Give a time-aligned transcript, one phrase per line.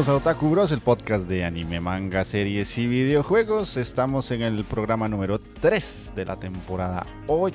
[0.00, 3.76] Bienvenidos a Otaku Bros, el podcast de anime, manga, series y videojuegos.
[3.76, 7.54] Estamos en el programa número 3 de la temporada 8.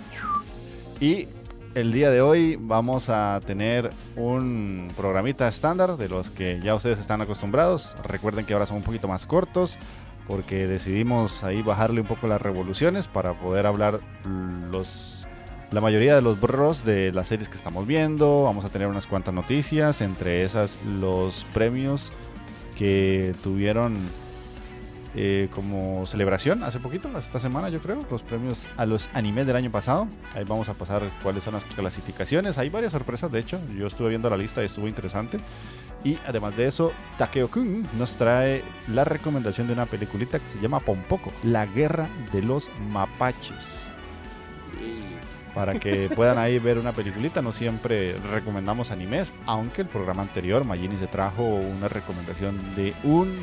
[1.00, 1.28] Y
[1.74, 7.00] el día de hoy vamos a tener un programita estándar de los que ya ustedes
[7.00, 7.96] están acostumbrados.
[8.08, 9.80] Recuerden que ahora son un poquito más cortos
[10.28, 14.02] porque decidimos ahí bajarle un poco las revoluciones para poder hablar
[14.70, 15.26] los
[15.72, 18.44] la mayoría de los bros de las series que estamos viendo.
[18.44, 22.12] Vamos a tener unas cuantas noticias, entre esas los premios
[22.78, 23.98] que tuvieron
[25.18, 29.56] eh, como celebración hace poquito, esta semana yo creo, los premios a los animes del
[29.56, 30.08] año pasado.
[30.34, 32.58] Ahí vamos a pasar cuáles son las clasificaciones.
[32.58, 35.40] Hay varias sorpresas, de hecho, yo estuve viendo la lista y estuvo interesante.
[36.03, 40.80] Y además de eso, Takeo-kun nos trae la recomendación de una peliculita que se llama
[40.80, 43.84] Pompoco, La Guerra de los Mapaches.
[45.56, 50.66] Para que puedan ahí ver una peliculita, no siempre recomendamos animes, aunque el programa anterior,
[50.66, 53.34] Magini se trajo una recomendación de un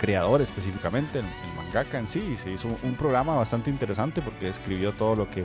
[0.00, 1.24] creador específicamente, el,
[1.56, 5.44] mangaka en sí, y se hizo un programa bastante interesante porque escribió todo lo que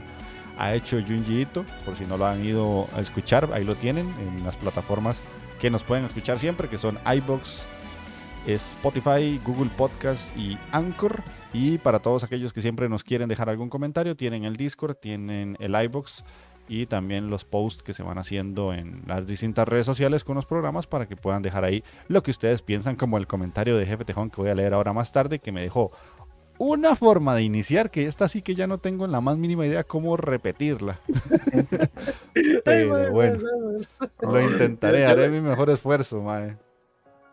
[0.57, 4.11] ha hecho Junji Ito, por si no lo han ido a escuchar, ahí lo tienen
[4.19, 5.15] en las plataformas
[5.59, 7.61] que nos pueden escuchar siempre, que son iBox,
[8.47, 11.21] Spotify, Google Podcast y Anchor.
[11.59, 15.57] Y para todos aquellos que siempre nos quieren dejar algún comentario, tienen el Discord, tienen
[15.59, 16.23] el iBox
[16.67, 20.45] y también los posts que se van haciendo en las distintas redes sociales con los
[20.45, 24.05] programas para que puedan dejar ahí lo que ustedes piensan, como el comentario de Jefe
[24.05, 25.91] Tejón que voy a leer ahora más tarde, que me dejó
[26.59, 29.65] una forma de iniciar que esta sí que ya no tengo en la más mínima
[29.65, 30.99] idea cómo repetirla.
[32.65, 33.39] Pero bueno,
[34.21, 36.55] lo intentaré, haré mi mejor esfuerzo, mae.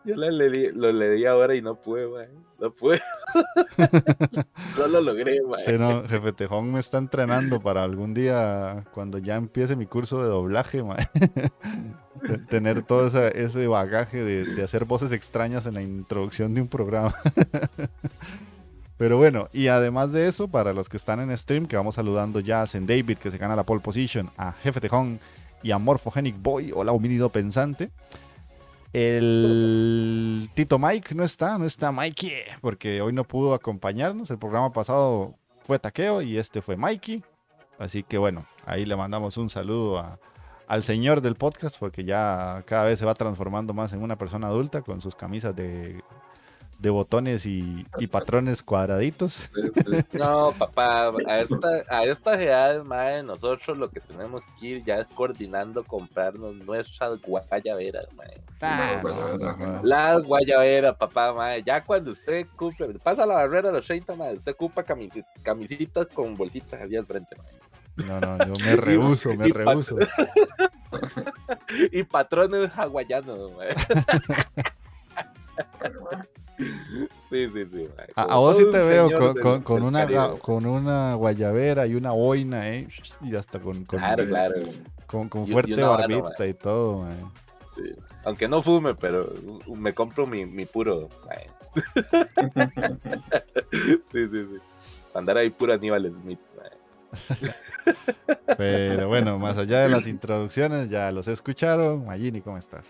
[0.05, 2.29] Yo lo leí, lo leí ahora y no pude, mae.
[2.59, 3.01] No pude.
[4.77, 5.63] no lo logré, mae.
[5.63, 10.21] Sí, no, jefe Tejón me está entrenando para algún día, cuando ya empiece mi curso
[10.21, 11.09] de doblaje, mae.
[12.49, 17.13] Tener todo ese bagaje de, de hacer voces extrañas en la introducción de un programa.
[18.97, 22.39] Pero bueno, y además de eso, para los que están en stream, que vamos saludando
[22.39, 25.19] ya a Zen David, que se gana la pole position, a Jefe Tejón
[25.63, 27.91] y a Morphogenic Boy, hola homínido pensante.
[28.97, 34.29] El Tito Mike no está, no está Mikey, porque hoy no pudo acompañarnos.
[34.29, 35.35] El programa pasado
[35.65, 37.21] fue Taqueo y este fue Mikey.
[37.77, 40.17] Así que bueno, ahí le mandamos un saludo
[40.65, 44.47] al señor del podcast, porque ya cada vez se va transformando más en una persona
[44.47, 46.01] adulta con sus camisas de
[46.79, 49.51] de botones y, patrones cuadraditos.
[50.13, 54.99] No, papá, a, esta, a estas edades, madre, nosotros lo que tenemos que ir ya
[54.99, 58.41] es coordinando comprarnos nuestras guayaberas, madre.
[58.61, 59.01] Ah,
[59.83, 61.63] Las guayaberas, papá, madre.
[61.65, 66.35] Ya cuando usted cumple, pasa la barrera de los 30, madre, usted ocupa camisitas con
[66.35, 67.57] bolsitas allá al frente, madre.
[67.97, 69.97] No, no, yo me rehuso, me rehuso.
[71.91, 73.75] y patrones hawaianos, madre.
[76.57, 77.87] Sí, sí, sí.
[78.15, 79.09] A, vos sí te veo
[79.41, 82.87] con, con, una, con una guayabera y una boina, ¿eh?
[83.21, 83.83] Y hasta con.
[83.85, 84.55] con claro, claro.
[85.05, 87.05] Con, con fuerte barbita y todo,
[87.75, 87.91] Sí.
[88.23, 89.33] Aunque no fume, pero
[89.67, 91.09] me compro mi, mi puro.
[93.73, 94.57] sí, sí, sí.
[95.13, 96.39] Andar ahí puro Aníbal Smith.
[98.57, 102.05] Pero bueno, más allá de las introducciones, ya los escucharon.
[102.05, 102.85] Magini, ¿cómo estás?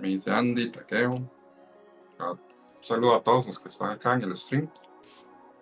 [0.00, 1.20] Me dice Andy, Taqueo.
[2.28, 2.38] Un
[2.82, 4.68] saludo a todos los que están acá en el stream.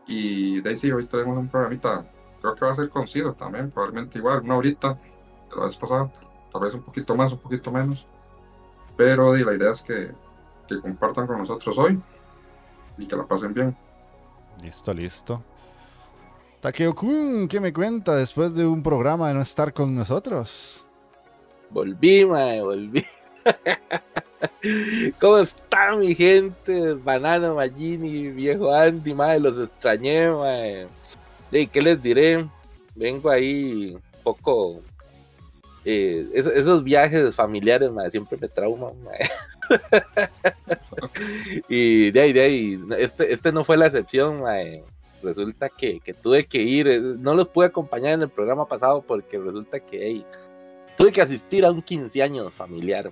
[0.06, 2.10] Y Daisy, hoy tenemos un programita,
[2.40, 4.94] creo que va a ser conocido también, probablemente igual, una horita
[5.50, 6.10] de la vez pasada,
[6.50, 8.06] tal vez un poquito más, un poquito menos.
[8.96, 10.12] Pero la idea es que,
[10.66, 12.00] que compartan con nosotros hoy
[12.96, 13.76] y que la pasen bien.
[14.62, 15.43] Listo, listo.
[16.60, 20.84] Takeo-kun, ¿qué me cuenta después de un programa de no estar con nosotros?
[21.70, 23.05] Volví, mae, volví.
[25.21, 26.95] ¿Cómo está mi gente?
[26.95, 30.87] Banana Magini, viejo Andy, madre, los extrañé, madre.
[31.50, 32.47] ¿Y qué les diré?
[32.95, 34.81] Vengo ahí un poco.
[35.85, 38.93] Eh, esos, viajes familiares, madre, siempre me trauman,
[41.69, 44.43] y de ahí, de ahí, este, este no fue la excepción,
[45.23, 49.39] resulta que, tuve que ir, eh, no los pude acompañar en el programa pasado porque
[49.39, 50.25] resulta que
[50.97, 53.11] tuve que asistir a un 15 años familiar,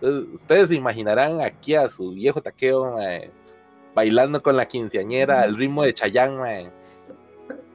[0.00, 2.96] Entonces, ustedes se imaginarán aquí a su viejo taqueo,
[3.94, 6.70] bailando con la quinceañera al ritmo de Chayanne,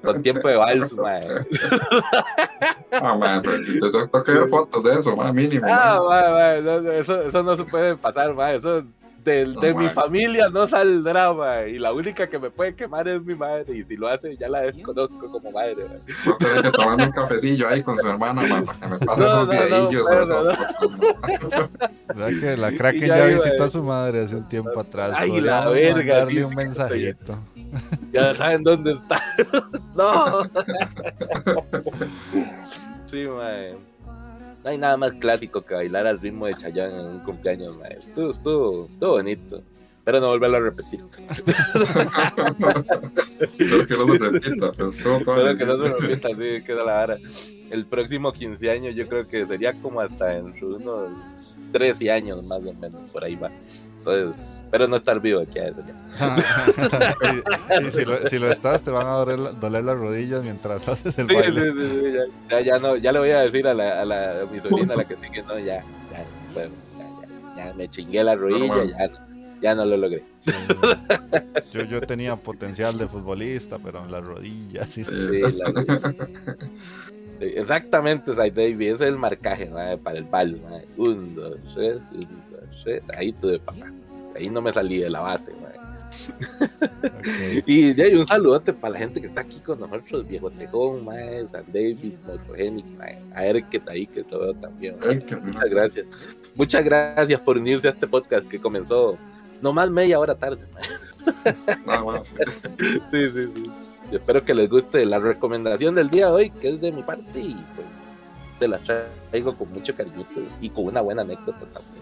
[0.04, 1.46] Con tiempo de vals, mae.
[2.92, 3.42] Ah,
[3.82, 5.66] yo tengo que ver fotos de eso, más mínimo.
[5.68, 6.56] Ah,
[6.94, 8.52] eso, eso no se puede pasar, man.
[8.52, 8.84] Eso
[9.24, 13.78] de, mi familia no saldrá, Y la única que me puede quemar es mi madre.
[13.78, 15.86] Y si lo hace, ya la desconozco como madre,
[16.26, 19.52] No que tomando un cafecillo ahí con su hermana, para que me pase no, no,
[22.40, 25.14] que la Kraken ya, visitó a su madre hace un tiempo atrás.
[25.16, 26.20] Ay, la verga.
[26.20, 27.36] Darle un mensajito.
[28.12, 29.22] Ya saben dónde está.
[29.96, 30.44] no.
[33.06, 33.91] sí, madre.
[34.64, 38.30] No hay nada más clásico que bailar al ritmo de Chayanne en un cumpleaños, maestro.
[38.30, 39.64] Estuvo, estuvo, bonito.
[40.04, 41.00] Pero no volverlo a repetir.
[43.40, 44.72] Espero que no se repita.
[44.90, 47.18] Espero que no se repita, sí, queda la vara.
[47.70, 51.12] El próximo 15 años yo creo que sería como hasta en unos
[51.72, 53.50] 13 años más o menos, por ahí va.
[53.98, 55.82] Entonces, Espero no estar vivo aquí a eso
[57.82, 61.26] y, si, lo, si, lo, estás, te van a doler, las rodillas mientras haces el
[61.26, 61.72] baile.
[61.72, 62.14] Sí, sí,
[62.50, 64.94] ya, ya, no, ya le voy a decir a, la, a, la, a mi sobrina,
[64.94, 66.72] a la que sigue, no, ya, ya, bueno,
[67.58, 69.10] ya, ya, me chingué la rodilla, ya,
[69.62, 70.24] ya no lo logré.
[71.74, 74.90] Yo, yo tenía potencial de futbolista, pero en las rodillas.
[74.90, 75.74] Sí, la,
[77.42, 79.70] exactamente, David, ese es el marcaje
[80.02, 80.60] para el palo.
[80.96, 83.92] Un, dos, tres, un, dos, tres, ahí tuve papá
[84.36, 85.52] ahí no me salí de la base,
[87.66, 91.06] y de ahí un saludote para la gente que está aquí con nosotros, viejo Tejón,
[91.06, 92.86] mae, San David, Motogenic,
[93.34, 94.96] a Eric que está ahí, que todo también.
[95.44, 96.06] Muchas gracias.
[96.56, 99.18] Muchas gracias por unirse a este podcast que comenzó
[99.62, 100.66] nomás media hora tarde.
[101.88, 102.22] Ah,
[103.12, 103.72] sí, sí, sí.
[104.12, 107.40] espero que les guste la recomendación del día de hoy, que es de mi parte,
[107.40, 107.88] y pues
[108.60, 110.26] te la traigo con mucho cariño
[110.62, 112.01] y con una buena anécdota también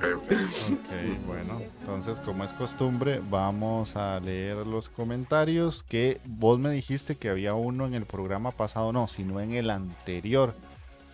[0.00, 7.16] ok, bueno, entonces como es costumbre, vamos a leer los comentarios que vos me dijiste
[7.16, 10.54] que había uno en el programa pasado, no, sino en el anterior,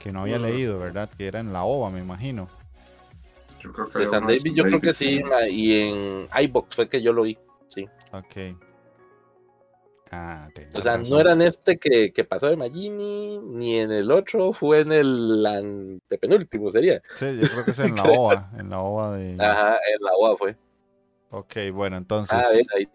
[0.03, 1.11] que no había leído, ¿verdad?
[1.17, 2.49] Que era en la OVA, me imagino.
[3.61, 5.21] Yo creo que de San David, yo creo que sí,
[5.51, 7.37] y en iBox fue que yo lo vi,
[7.67, 7.87] sí.
[8.13, 8.57] Ok.
[10.11, 14.53] Ah, o sea, no era en este que, pasó de Magini, ni en el otro,
[14.53, 17.03] fue en el antepenúltimo, sería.
[17.11, 19.37] Sí, yo creo que es en la OVA, en la OVA de...
[19.41, 20.57] Ajá, en la OVA fue.
[21.31, 22.39] Ok, bueno, entonces...
[22.39, 22.89] Ah, ahí,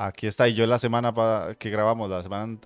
[0.00, 1.12] Aquí está, y yo la semana
[1.58, 2.56] que grabamos, la semana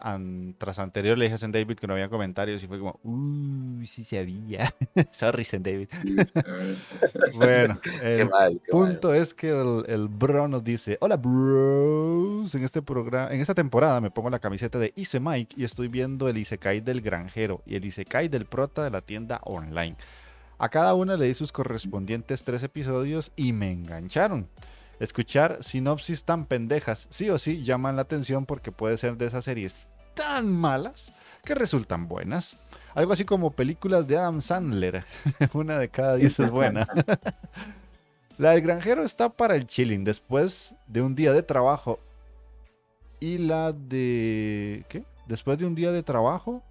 [0.58, 1.58] tras anterior, le dije a St.
[1.58, 4.74] David que no había comentarios y fue como, uy, sí se había.
[5.12, 5.58] Sorry, St.
[5.58, 5.88] David.
[7.34, 8.28] bueno, el
[8.70, 14.02] punto es que el, bro nos dice, hola bros, en este programa, en esta temporada
[14.02, 17.76] me pongo la camiseta de Ise Mike y estoy viendo el Isekai del granjero y
[17.76, 19.96] el Isekai del prota de la tienda online.
[20.58, 24.48] A cada una le di sus correspondientes tres episodios y me engancharon.
[25.00, 29.44] Escuchar sinopsis tan pendejas sí o sí llaman la atención porque puede ser de esas
[29.44, 31.12] series tan malas
[31.44, 32.56] que resultan buenas.
[32.94, 35.04] Algo así como películas de Adam Sandler.
[35.52, 36.86] Una de cada diez es buena.
[38.38, 41.98] la del granjero está para el chilling después de un día de trabajo.
[43.18, 44.84] Y la de...
[44.88, 45.04] ¿Qué?
[45.26, 46.62] Después de un día de trabajo.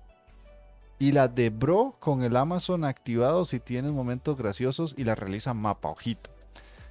[0.99, 5.53] Y la de Bro con el Amazon activado si tienes momentos graciosos y la realiza
[5.53, 6.29] mapa, ojito.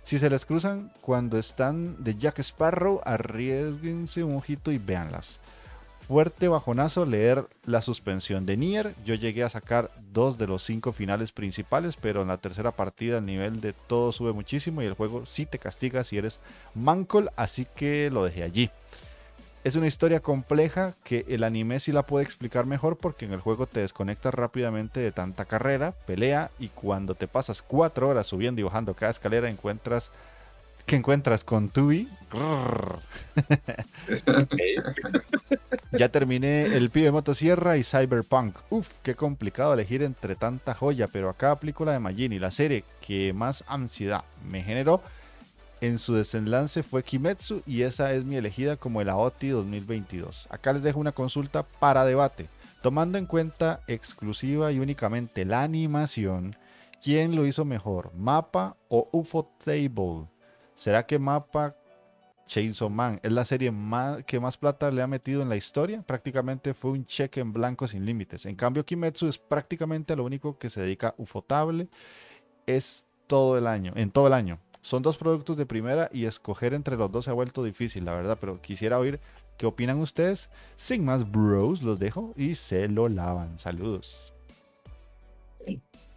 [0.05, 5.39] Si se les cruzan cuando están de Jack Sparrow, arriesguense un ojito y véanlas.
[6.09, 8.95] Fuerte bajonazo leer la suspensión de Nier.
[9.05, 13.19] Yo llegué a sacar dos de los cinco finales principales, pero en la tercera partida
[13.19, 16.41] el nivel de todo sube muchísimo y el juego sí te castiga si eres
[16.75, 18.71] mancol, así que lo dejé allí.
[19.63, 23.41] Es una historia compleja que el anime sí la puede explicar mejor porque en el
[23.41, 28.63] juego te desconectas rápidamente de tanta carrera, pelea y cuando te pasas cuatro horas subiendo
[28.63, 30.11] y bajando cada escalera encuentras
[30.87, 32.09] que encuentras con Tui.
[35.93, 38.57] ya terminé el pibe motosierra y Cyberpunk.
[38.71, 42.83] Uf, qué complicado elegir entre tanta joya, pero acá aplico la de Magini, la serie
[43.07, 45.03] que más ansiedad me generó
[45.81, 50.47] en su desenlace fue Kimetsu y esa es mi elegida como el AOTI 2022.
[50.51, 52.49] Acá les dejo una consulta para debate.
[52.83, 56.57] Tomando en cuenta exclusiva y únicamente la animación,
[57.03, 58.13] ¿quién lo hizo mejor?
[58.15, 60.29] ¿Mapa o UFO Table?
[60.75, 61.77] ¿Será que Mapa
[62.47, 63.73] Chainsaw Man es la serie
[64.27, 66.03] que más plata le ha metido en la historia?
[66.03, 68.47] Prácticamente fue un cheque en blanco sin límites.
[68.47, 71.89] En cambio, Kimetsu es prácticamente lo único que se dedica a Ufotable.
[72.67, 74.59] Es todo el año, en todo el año.
[74.83, 78.15] Son dos productos de primera y escoger entre los dos se ha vuelto difícil, la
[78.15, 79.21] verdad, pero quisiera oír
[79.59, 80.49] qué opinan ustedes.
[80.77, 83.59] Sin más bros, los dejo y se lo lavan.
[83.59, 84.33] Saludos.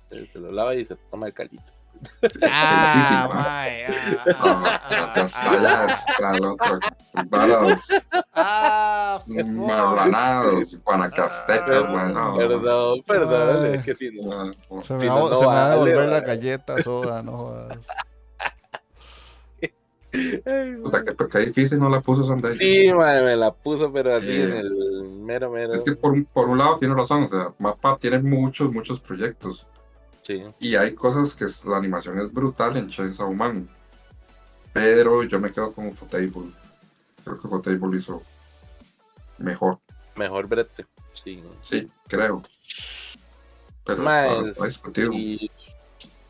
[0.10, 1.63] Se lo lava y se toma el caldito.
[2.41, 3.86] Ah, mae,
[4.36, 4.84] ah,
[8.34, 12.36] ah, marranados, guanacastecas, bueno.
[12.38, 14.53] Perdón, perdón, es que si no.
[14.82, 17.88] Se me, va, se me va a devolver la galleta soda, no jodas.
[20.84, 22.53] Puta, que, porque difícil no la puso Sandra.
[22.53, 25.74] Sí, madre, me la puso, pero así en el mero, mero.
[25.74, 29.65] Es que por, por un lado tiene razón, o sea, Mapa tiene muchos, muchos proyectos.
[30.22, 30.43] Sí.
[30.60, 33.67] Y hay cosas que la animación es brutal en Chainsaw Man.
[34.72, 36.32] Pero yo me quedo con Ufotable.
[37.24, 38.22] Creo que Ufotable hizo
[39.39, 39.79] mejor.
[40.15, 41.43] Mejor brete, sí.
[41.62, 42.41] Sí, creo.
[43.84, 45.12] Pero es, está discutido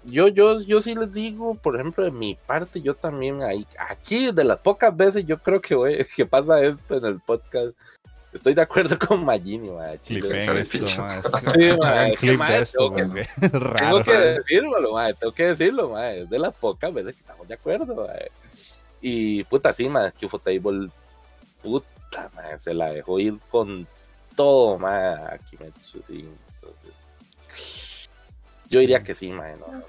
[0.05, 4.31] yo, yo, yo sí les digo, por ejemplo, de mi parte, yo también, ahí, aquí
[4.31, 7.75] de las pocas veces yo creo que, voy, que pasa esto en el podcast,
[8.33, 10.24] estoy de acuerdo con Magini, ma, Sí, ma,
[13.79, 17.48] tengo que decirlo, ma, tengo que decirlo, ma, es de las pocas veces que estamos
[17.48, 18.07] de acuerdo, ma.
[19.01, 20.89] Y puta, sí, ma, que Ufotable,
[21.62, 23.88] puta, ma, se la dejó ir con
[24.36, 28.10] todo, ma, aquí me sí, entonces...
[28.69, 29.83] Yo diría que sí, ma, no,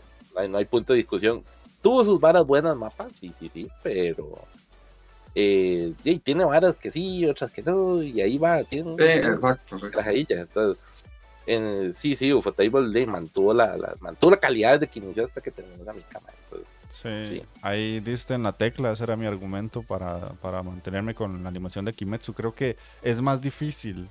[0.48, 1.42] no hay punto de discusión.
[1.82, 4.38] Tuvo sus varas buenas mapas, sí, sí, sí, pero
[5.34, 9.78] eh, tiene varas que sí, otras que no, y ahí va, tiene sí, exacto,
[10.30, 10.82] Entonces,
[11.46, 15.50] en, sí, sí, Ufotable mantuvo la, la, mantuvo la calidad de que inició hasta que
[15.50, 16.34] terminó la mi cámara.
[17.02, 21.48] sí, ahí diste en la tecla, ese era mi argumento para, para mantenerme con la
[21.48, 22.32] animación de Kimetsu.
[22.32, 24.08] Creo que es más difícil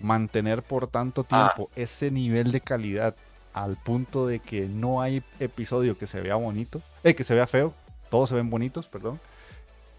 [0.00, 1.52] mantener por tanto ah.
[1.54, 3.14] tiempo ese nivel de calidad
[3.56, 7.46] al punto de que no hay episodio que se vea bonito, eh, que se vea
[7.46, 7.72] feo,
[8.10, 9.18] todos se ven bonitos, perdón.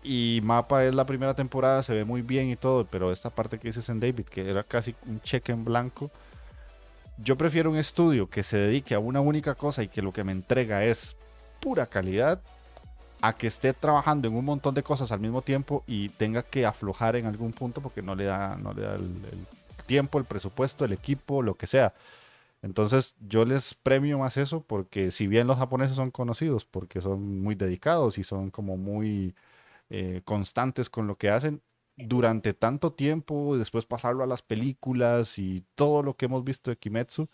[0.03, 3.57] Y Mapa es la primera temporada, se ve muy bien y todo, pero esta parte
[3.57, 6.11] que dices en David, que era casi un cheque en blanco,
[7.17, 10.23] yo prefiero un estudio que se dedique a una única cosa y que lo que
[10.23, 11.15] me entrega es
[11.59, 12.39] pura calidad,
[13.21, 16.67] a que esté trabajando en un montón de cosas al mismo tiempo y tenga que
[16.67, 19.47] aflojar en algún punto porque no le da, no le da el
[19.87, 21.95] tiempo, el presupuesto, el equipo, lo que sea.
[22.61, 27.41] Entonces yo les premio más eso porque si bien los japoneses son conocidos porque son
[27.41, 29.35] muy dedicados y son como muy
[29.89, 31.61] eh, constantes con lo que hacen,
[31.97, 36.77] durante tanto tiempo, después pasarlo a las películas y todo lo que hemos visto de
[36.77, 37.27] Kimetsu,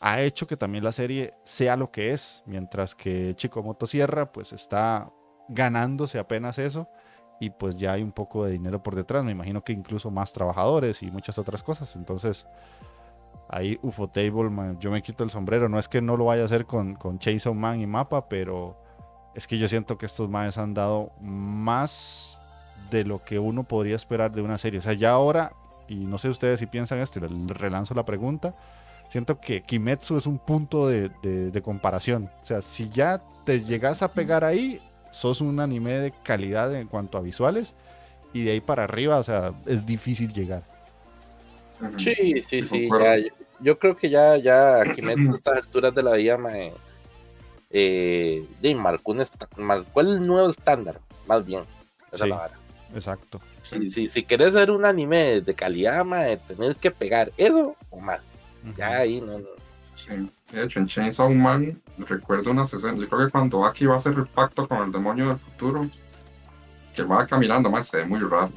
[0.00, 4.52] ha hecho que también la serie sea lo que es, mientras que Chico Motosierra pues
[4.52, 5.10] está
[5.48, 6.88] ganándose apenas eso
[7.40, 10.32] y pues ya hay un poco de dinero por detrás, me imagino que incluso más
[10.32, 12.46] trabajadores y muchas otras cosas, entonces
[13.50, 15.68] ahí Ufotable, yo me quito el sombrero.
[15.68, 18.76] No es que no lo vaya a hacer con, con Chainsaw Man y Mapa, pero
[19.34, 22.38] es que yo siento que estos maes han dado más
[22.90, 24.78] de lo que uno podría esperar de una serie.
[24.78, 25.52] O sea, ya ahora,
[25.88, 28.54] y no sé ustedes si piensan esto, y relanzo la pregunta,
[29.08, 32.30] siento que Kimetsu es un punto de, de, comparación.
[32.42, 34.80] O sea, si ya te llegas a pegar ahí,
[35.10, 37.74] sos un anime de calidad en cuanto a visuales,
[38.32, 40.62] y de ahí para arriba, o sea, es difícil llegar.
[41.96, 43.16] Sí, sí, sí, ya,
[43.60, 46.72] yo creo que ya, ya aquí a estas alturas de la vida, me,
[47.70, 48.44] eh,
[48.76, 49.24] marcó, un
[49.58, 51.62] marcó el nuevo estándar, más bien.
[52.12, 52.54] Esa la vara.
[52.94, 53.40] Exacto.
[53.62, 58.00] Si, si, si, querés ver un anime de calidad, mae, tenés que pegar eso o
[58.00, 58.20] mal.
[58.76, 59.38] Ya ahí no,
[59.94, 63.96] Sí, de hecho en Chainsaw Man recuerdo una escenas, yo creo que cuando Aki va
[63.96, 65.86] a hacer el pacto con el demonio del futuro,
[66.94, 68.50] que va caminando más, se ve muy raro.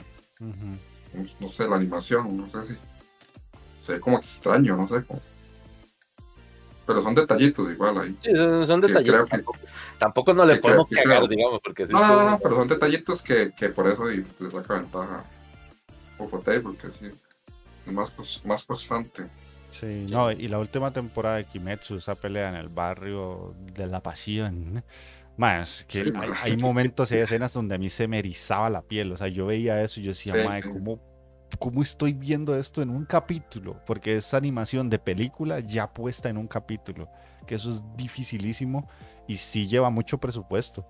[1.39, 2.79] no, sé, la animación, no sé si
[3.83, 5.03] se ve como extraño, no sé.
[6.85, 8.17] Pero son detallitos igual ahí.
[8.21, 9.29] Sí, son, detallitos.
[9.97, 11.85] tampoco, no le podemos cagar, digamos, porque...
[11.85, 15.23] No, no, no, pero son detallitos que, que por eso le saca ventaja
[16.17, 17.07] Ufotable, porque sí,
[17.85, 18.11] es más,
[18.45, 19.27] más constante.
[19.71, 24.01] Sí, no, y la última temporada de Kimetsu, esa pelea en el barrio de la
[24.01, 24.83] pasión,
[25.35, 26.13] más que
[26.43, 29.47] hay, momentos y escenas donde a mí se me erizaba la piel, o sea, yo
[29.47, 30.99] veía eso y yo decía, madre, ¿cómo
[31.59, 36.37] cómo estoy viendo esto en un capítulo, porque es animación de película ya puesta en
[36.37, 37.09] un capítulo,
[37.45, 38.87] que eso es dificilísimo
[39.27, 40.85] y sí lleva mucho presupuesto.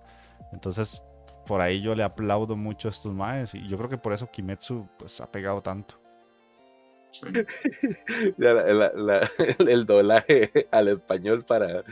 [0.51, 1.01] Entonces,
[1.45, 4.29] por ahí yo le aplaudo mucho a estos maes y yo creo que por eso
[4.29, 5.99] Kimetsu pues ha pegado tanto.
[9.59, 11.83] el doblaje al español para,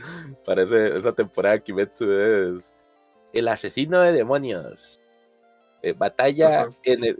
[0.44, 2.72] para esa temporada que Kimetsu es
[3.32, 5.01] El asesino de demonios.
[5.84, 7.16] Eh, batalla, en el,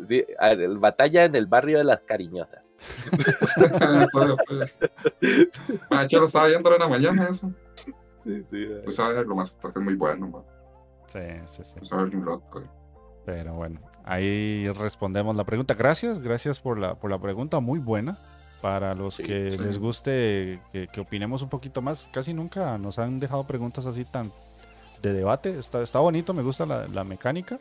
[0.78, 2.64] batalla en el barrio de las cariñosas.
[5.90, 7.52] ah, yo lo estaba viendo en la mañana eso.
[8.24, 10.42] Sí, sí, pues a ver, lo más porque es muy bueno, man.
[11.06, 11.74] Sí, sí, sí.
[11.80, 12.12] Pues a ver,
[13.24, 15.74] Pero bueno, ahí respondemos la pregunta.
[15.74, 18.16] Gracias, gracias por la, por la pregunta, muy buena.
[18.60, 23.18] Para los que les guste que, que, opinemos un poquito más, casi nunca nos han
[23.18, 24.30] dejado preguntas así tan
[25.02, 25.58] de debate.
[25.58, 27.58] Está, está bonito, me gusta la, la mecánica.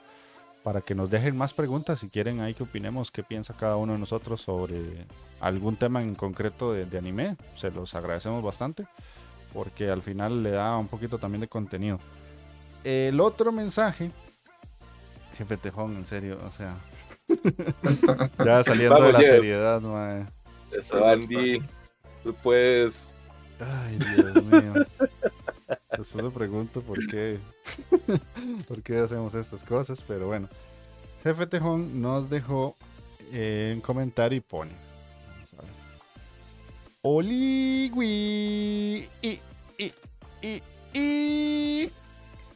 [0.64, 3.94] Para que nos dejen más preguntas si quieren ahí que opinemos qué piensa cada uno
[3.94, 5.06] de nosotros sobre
[5.40, 7.36] algún tema en concreto de, de anime.
[7.58, 8.86] Se los agradecemos bastante
[9.54, 12.00] porque al final le da un poquito también de contenido.
[12.84, 14.12] El otro mensaje
[15.42, 16.76] jefe Tejón, en serio, o sea.
[18.46, 20.26] ya saliendo de la seriedad, mae.
[20.72, 21.62] Eso, Andy,
[22.24, 23.08] tú puedes.
[23.60, 24.74] Ay, Dios mío.
[25.98, 27.40] Después me pregunto por qué.
[28.68, 30.48] por qué hacemos estas cosas, pero bueno.
[31.24, 32.76] Jefe Tejón nos dejó
[33.32, 34.72] en comentario y pone.
[37.04, 38.06] Oligui
[39.22, 39.42] y,
[39.78, 39.94] y,
[40.42, 40.62] y,
[40.94, 41.92] y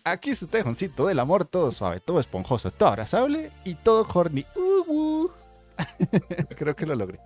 [0.08, 4.46] Aquí su tejoncito del amor, todo suave, todo esponjoso, todo abrazable y todo horny.
[4.56, 5.32] Uh, uh.
[6.58, 7.20] Creo que lo logré.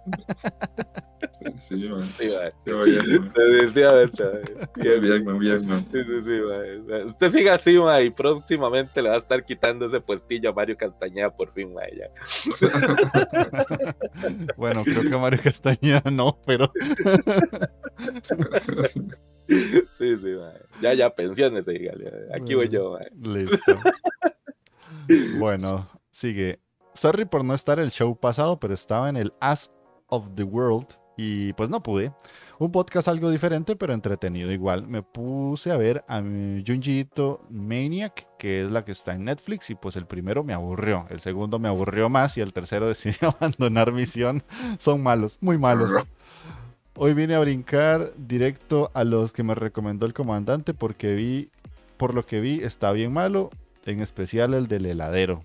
[1.32, 2.08] Sí, sí, man.
[2.08, 2.52] Sí, va.
[2.64, 3.34] Sí, bien,
[4.76, 5.86] Bien, bien, man, bien, man.
[5.92, 6.42] Sí, sí, sí,
[7.06, 10.78] Usted siga así, man, y próximamente le va a estar quitando ese puestillo a Mario
[10.78, 12.10] Castañeda por fin, man, ya.
[14.58, 16.72] bueno, creo que a Mario Castañeda no, pero...
[19.94, 20.36] Sí, sí,
[20.82, 21.66] ya, ya, pensiones,
[22.34, 22.98] aquí voy yo.
[23.20, 23.80] Listo.
[25.40, 26.60] bueno, sigue.
[27.00, 29.72] Sorry por no estar el show pasado, pero estaba en el As
[30.08, 30.86] of the World
[31.16, 32.12] y pues no pude.
[32.58, 34.86] Un podcast algo diferente, pero entretenido igual.
[34.86, 39.76] Me puse a ver a Junjiito Maniac, que es la que está en Netflix, y
[39.76, 43.94] pues el primero me aburrió, el segundo me aburrió más y el tercero decidí abandonar
[43.94, 44.44] misión.
[44.78, 45.94] Son malos, muy malos.
[46.98, 51.50] Hoy vine a brincar directo a los que me recomendó el comandante porque vi,
[51.96, 53.52] por lo que vi, está bien malo,
[53.86, 55.40] en especial el del heladero.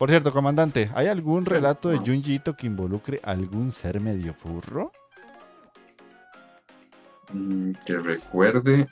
[0.00, 4.90] Por cierto, comandante, ¿hay algún relato de Junjiito que involucre algún ser medio furro?
[7.34, 8.88] Mm, que recuerde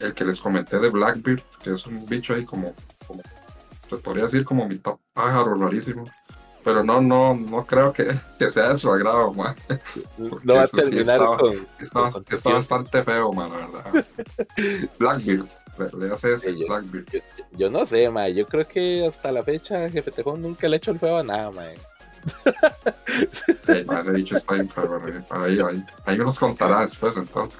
[0.00, 2.74] el que les comenté de Blackbeard, que es un bicho ahí como,
[3.06, 3.22] como
[3.88, 6.06] se podría decir como mitad pájaro rarísimo
[6.64, 9.54] pero no, no, no creo que, que sea de su agrado, man.
[10.18, 14.06] No va a terminar con, está, bastante feo, man, la verdad.
[14.98, 15.46] Blackbeard,
[15.78, 17.22] le hace ese Blackbeard.
[17.52, 20.78] Yo, no sé, man, yo creo que hasta la fecha Jefe Tejón nunca le ha
[20.78, 21.68] hecho el feo a nada, man,
[23.66, 27.58] ese dicho está ahí, ahí, ahí nos contará después, entonces.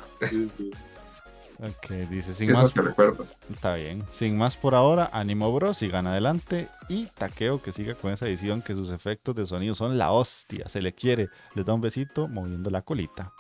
[1.61, 2.73] Ok, dice sin más.
[2.73, 3.27] Que recuerdo?
[3.53, 4.05] Está bien.
[4.11, 6.69] Sin más por ahora, Animo Bros sigan adelante.
[6.89, 10.69] Y Taqueo que siga con esa edición que sus efectos de sonido son la hostia.
[10.69, 11.29] Se le quiere.
[11.55, 13.33] Les da un besito moviendo la colita.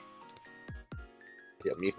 [1.64, 1.92] Y a mí,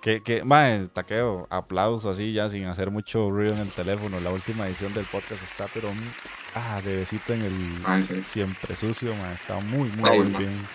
[0.00, 4.20] que, que, más taqueo, aplauso así ya sin hacer mucho ruido en el teléfono.
[4.20, 6.08] La última edición del podcast está, pero mm,
[6.54, 10.66] ah, de besito en el siempre sucio, man, está muy, muy, muy bien.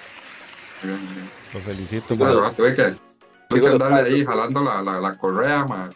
[1.53, 2.15] Lo felicito.
[2.15, 5.89] Bueno, tuve que, hay que andarle ahí jalando la, la, la correa, man.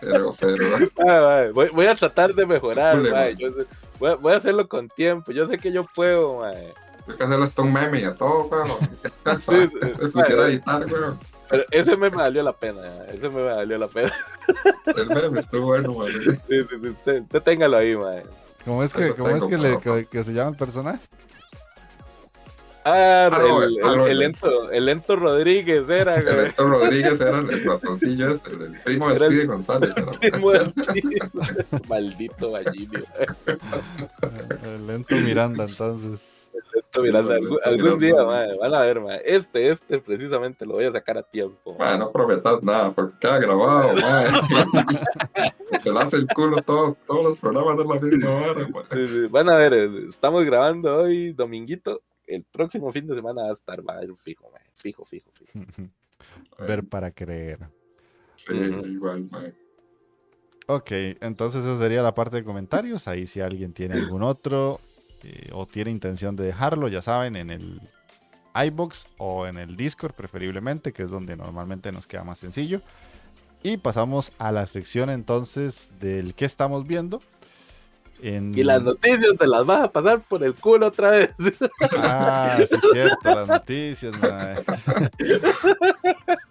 [0.00, 0.66] Pero, pero,
[1.08, 3.36] ah, voy, voy, a tratar de mejorar, man.
[3.36, 3.48] Yo
[3.98, 5.32] voy, voy, a hacerlo con tiempo.
[5.32, 6.54] Yo sé que yo puedo, man.
[7.08, 8.78] Hay que hacerle hasta un meme y a todo, pero.
[9.38, 11.18] Sí, sí, pusiera editar, weón.
[11.52, 14.10] Pero ese meme valió la pena, ese meme valió la pena.
[14.86, 16.08] El meme estuvo bueno, man.
[16.08, 16.88] Sí, sí, sí.
[16.88, 18.22] Usted, usted téngalo ahí, man.
[18.64, 20.98] ¿Cómo es que, cómo es que, le, que, que se llama el personaje?
[22.86, 28.30] Ah, el, el, el, lento, el lento Rodríguez era, El lento Rodríguez era el ratoncillo
[28.32, 28.40] el
[28.82, 29.94] primo de Speedy González.
[31.88, 33.04] Maldito Vallinio.
[34.64, 36.31] El lento Miranda, entonces.
[36.94, 37.34] El lento Miranda.
[37.64, 39.22] Algún, día, madre, van a ver, madre.
[39.24, 41.76] Este, este precisamente lo voy a sacar a tiempo.
[41.78, 44.30] Madre, no prometas nada, porque queda grabado, madre.
[45.82, 49.26] Se le hace el culo todo, todos los programas de la misma hora, sí, sí.
[49.30, 49.72] Van a ver,
[50.08, 54.14] estamos grabando hoy, dominguito el próximo fin de semana va a estar, va a haber
[54.16, 55.52] fijo, fijo, fijo, fijo.
[56.58, 57.58] Ver para creer.
[58.36, 59.28] Sí, igual,
[60.66, 63.08] Ok, entonces esa sería la parte de comentarios.
[63.08, 64.80] Ahí si alguien tiene algún otro
[65.22, 67.80] eh, o tiene intención de dejarlo, ya saben, en el
[68.54, 72.80] iBox o en el Discord preferiblemente, que es donde normalmente nos queda más sencillo.
[73.62, 77.22] Y pasamos a la sección entonces del que estamos viendo.
[78.22, 81.30] Y las noticias te las vas a pasar por el culo otra vez.
[81.98, 84.62] Ah, sí es cierto, las noticias, madre.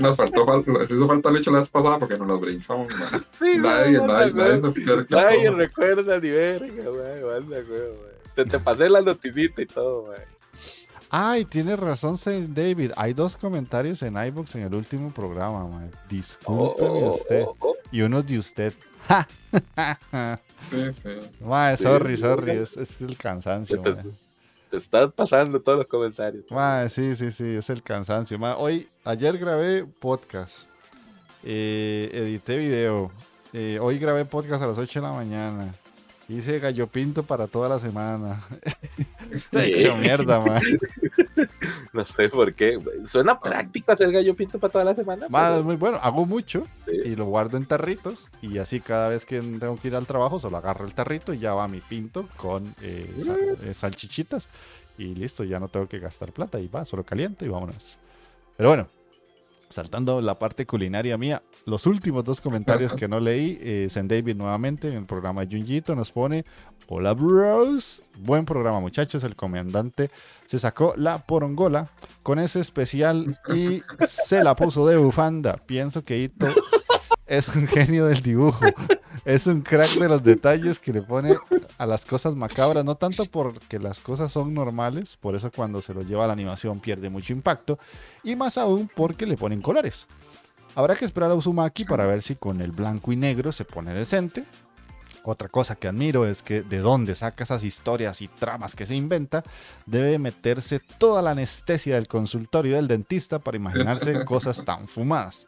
[0.00, 2.92] Nos faltó, nos hizo falta el hecho la vez pasada porque nos las brincamos,
[3.32, 8.12] Sí, nadie, nadie, nadie, nadie, recuerda ni verga, güey.
[8.34, 10.20] Te, te pasé la noticita y todo, güey.
[11.14, 12.16] Ay, tiene razón,
[12.54, 12.92] David.
[12.96, 15.90] Hay dos comentarios en iBox en el último programa, man.
[16.08, 17.44] Discúlpeme oh, usted.
[17.46, 18.72] Oh, oh, y uno de usted.
[20.70, 21.10] sí, sí.
[21.44, 22.52] Ma, sorry, sorry.
[22.52, 23.94] Es, es el cansancio, te,
[24.72, 26.44] te, estás pasando todos los comentarios.
[26.88, 27.56] Sí, sí, sí.
[27.56, 28.38] Es el cansancio.
[28.56, 30.68] Hoy, ayer grabé podcast.
[31.44, 33.10] Eh, edité video.
[33.52, 35.74] Eh, hoy grabé podcast a las 8 de la mañana.
[36.32, 38.42] Hice gallo pinto para toda la semana.
[39.50, 40.60] Te hecho mierda, man.
[41.92, 42.78] No sé por qué.
[43.06, 45.26] Suena práctico hacer gallo pinto para toda la semana.
[45.26, 45.98] Es muy bueno.
[46.00, 48.30] Hago mucho y lo guardo en tarritos.
[48.40, 51.38] Y así cada vez que tengo que ir al trabajo, solo agarro el tarrito y
[51.38, 53.10] ya va mi pinto con eh,
[53.62, 54.48] eh, salchichitas.
[54.96, 56.58] Y listo, ya no tengo que gastar plata.
[56.58, 57.98] Y va, solo caliente y vámonos.
[58.56, 58.88] Pero bueno,
[59.68, 64.88] saltando la parte culinaria mía, los últimos dos comentarios que no leí, eh, David nuevamente
[64.88, 66.44] en el programa Junjito nos pone,
[66.88, 70.10] hola bros, buen programa muchachos, el comandante
[70.46, 71.88] se sacó la porongola
[72.22, 76.46] con ese especial y se la puso de bufanda, pienso que Ito
[77.26, 78.66] es un genio del dibujo.
[79.24, 81.36] Es un crack de los detalles que le pone
[81.78, 85.94] a las cosas macabras, no tanto porque las cosas son normales, por eso cuando se
[85.94, 87.78] lo lleva a la animación pierde mucho impacto,
[88.24, 90.06] y más aún porque le ponen colores.
[90.74, 93.92] Habrá que esperar a Uzumaki para ver si con el blanco y negro se pone
[93.92, 94.44] decente.
[95.24, 98.96] Otra cosa que admiro es que de dónde saca esas historias y tramas que se
[98.96, 99.44] inventa,
[99.86, 105.46] debe meterse toda la anestesia del consultorio del dentista para imaginarse cosas tan fumadas.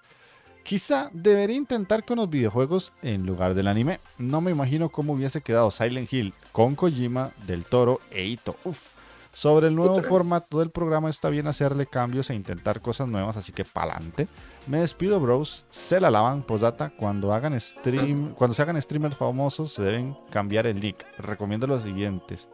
[0.62, 4.00] Quizá debería intentar con los videojuegos en lugar del anime.
[4.16, 8.56] No me imagino cómo hubiese quedado Silent Hill con Kojima, Del Toro e Ito.
[8.64, 8.93] Uf.
[9.34, 13.52] Sobre el nuevo formato del programa está bien hacerle cambios e intentar cosas nuevas, así
[13.52, 14.28] que pa'lante.
[14.68, 15.66] Me despido, bros.
[15.70, 16.90] Se la lavan, postdata.
[16.90, 21.04] Cuando hagan stream, cuando se hagan streamers famosos, se deben cambiar el nick.
[21.18, 22.48] Recomiendo los siguientes: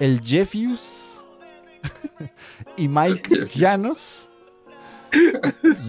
[0.00, 1.20] el Jeffius
[2.78, 4.28] y Mike Llanos,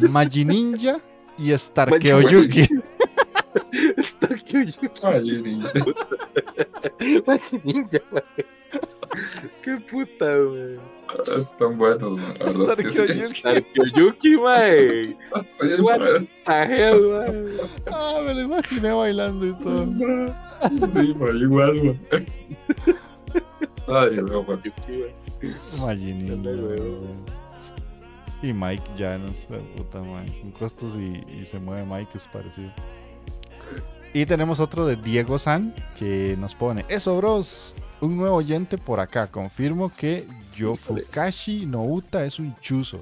[0.01, 0.99] Magininja
[1.37, 2.67] y Starkeoyuki.
[3.97, 4.89] Starkeoyuki.
[7.63, 7.99] Ninja,
[9.61, 10.79] Qué puta, wey.
[11.37, 12.35] Están buenos, man.
[13.35, 15.17] Starkeoyuki, wey.
[17.91, 19.85] Ah, me lo imaginé bailando y todo.
[20.69, 21.99] Sí, man, igual, wey.
[23.87, 24.59] Ay, el loco.
[28.41, 30.31] Y Mike ya no sé, puta madre.
[30.41, 32.71] Con costos y, se mueve Mike es parecido.
[34.13, 37.75] Y tenemos otro de Diego San que nos pone: Eso, bros.
[38.01, 39.27] Un nuevo oyente por acá.
[39.27, 43.01] Confirmo que Yofukashi Nouta es un chuzo.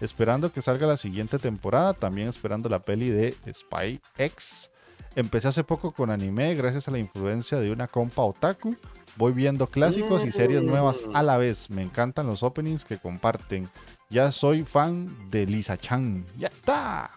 [0.00, 1.92] Esperando que salga la siguiente temporada.
[1.94, 4.70] También esperando la peli de Spy X.
[5.16, 8.76] Empecé hace poco con anime gracias a la influencia de una compa otaku.
[9.16, 11.70] Voy viendo clásicos y series nuevas a la vez.
[11.70, 13.68] Me encantan los openings que comparten.
[14.10, 16.24] Ya soy fan de Lisa Chan.
[16.38, 17.10] ¡Ya está!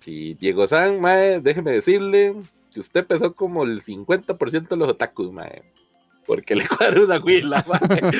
[0.00, 2.34] Sí, Diego San, mae, déjeme decirle
[2.72, 5.62] que usted pesó como el 50% de los otakus, mae.
[6.30, 8.12] Porque le cuadra una huila, mae.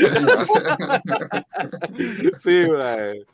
[2.41, 3.25] sí, mae.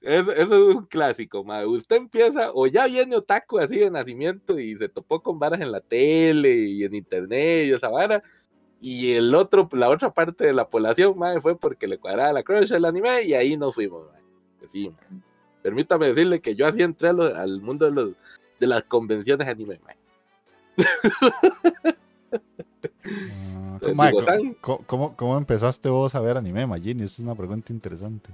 [0.00, 1.66] Eso, es un clásico, mae.
[1.66, 5.70] Usted empieza, o ya viene otaku así de nacimiento y se topó con varas en
[5.70, 8.22] la tele y en internet y esa vara
[8.80, 12.42] y el otro, la otra parte de la población, madre, fue porque le cuadraba la
[12.42, 14.06] crush al anime y ahí nos fuimos,
[14.58, 14.90] pues Sí,
[15.60, 18.12] Permítame decirle que yo así entré al mundo de, los,
[18.60, 19.78] de las convenciones anime,
[23.06, 24.54] uh,
[24.86, 27.04] ¿cómo, ¿cómo, empezaste vos a ver anime, Magini?
[27.04, 28.30] Esa es una pregunta interesante.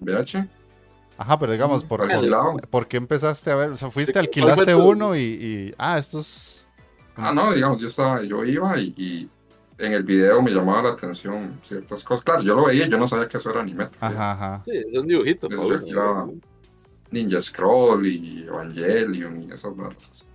[0.00, 0.48] ¿VH?
[1.18, 2.00] Ajá, pero digamos, ¿por,
[2.70, 3.70] por, qué empezaste a ver?
[3.70, 6.60] O sea, fuiste, alquilaste uno y, y, Ah, estos
[7.16, 9.28] Ah, no, digamos, yo estaba, yo iba y,
[9.78, 12.24] en el video me llamaba la atención ciertas cosas.
[12.24, 13.88] Claro, yo lo veía, yo no sabía que eso era anime.
[14.00, 14.62] Ajá, ajá.
[14.64, 15.48] Sí, es un dibujito.
[17.10, 20.26] Ninja Scroll y Evangelion y esas cosas.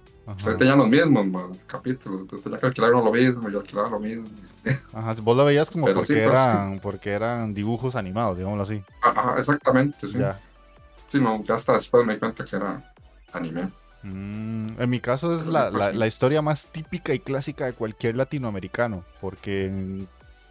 [0.57, 4.25] Tenían los mismos capítulos, entonces tenía que alquilar lo mismo, yo alquilaba lo mismo.
[4.93, 8.83] Ajá, vos lo veías como porque, eran, porque eran dibujos animados, digámoslo así.
[9.01, 10.17] Ajá, exactamente, sí.
[10.17, 10.39] Ya.
[11.11, 12.91] Sí, no, ya hasta después me di cuenta que era
[13.33, 13.69] anime.
[14.01, 19.65] Mm, en mi caso es la, historia más típica y clásica de cualquier latinoamericano, porque
[19.65, 20.07] en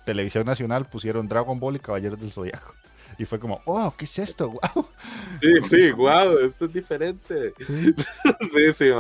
[0.07, 2.75] televisión nacional pusieron Dragon Ball y Caballeros del Zodiaco.
[3.19, 4.51] Y fue como, oh, ¿qué es esto?
[4.75, 4.87] ¡Wow!
[5.41, 7.55] Sí, sí, wow, esto es diferente.
[7.59, 7.95] Sí,
[8.75, 8.91] sí,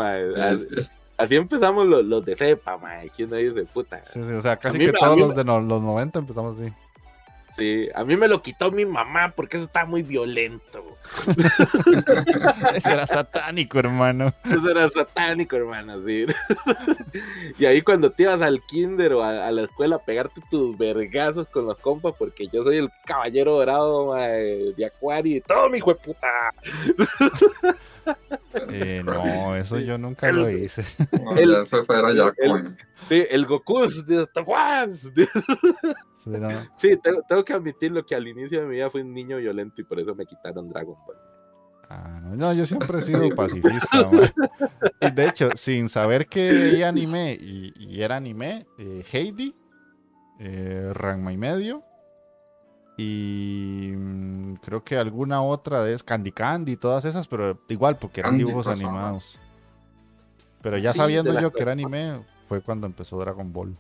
[1.16, 4.04] así empezamos los, los de cepa, mae, que uno dice, puta.
[4.04, 6.72] Sí, sí, o sea, casi que todos los de los 90 empezamos así.
[7.56, 10.84] Sí, a mí me lo quitó mi mamá porque eso estaba muy violento.
[12.74, 14.32] Eso era satánico, hermano.
[14.44, 16.26] Eso era satánico, hermano, sí.
[17.58, 21.48] y ahí cuando te ibas al kinder o a, la escuela a pegarte tus vergazos
[21.48, 25.92] con los compas, porque yo soy el caballero dorado de Acuario y todo mi hijo
[25.92, 26.28] de puta.
[28.70, 30.84] Eh, no, eso yo nunca lo hice.
[31.36, 32.32] el, eso era ya
[33.02, 34.26] Sí, el Goku de
[36.76, 39.84] Sí, tengo, que admitirlo que al inicio de mi vida fui un niño violento y
[39.84, 41.16] por eso me quitaron Dragon Ball.
[41.90, 44.10] Ah, no, yo siempre he sido pacifista.
[45.00, 49.54] y de hecho, sin saber que veía anime y, era anime, eh, Heidi,
[50.40, 51.84] eh, Ranma y medio,
[52.96, 58.38] y mm, creo que alguna otra de Candy Candy, todas esas, pero igual porque eran
[58.38, 59.38] dibujos animados.
[60.62, 63.76] Pero ya sabiendo yo que era anime, fue cuando empezó Dragon Ball.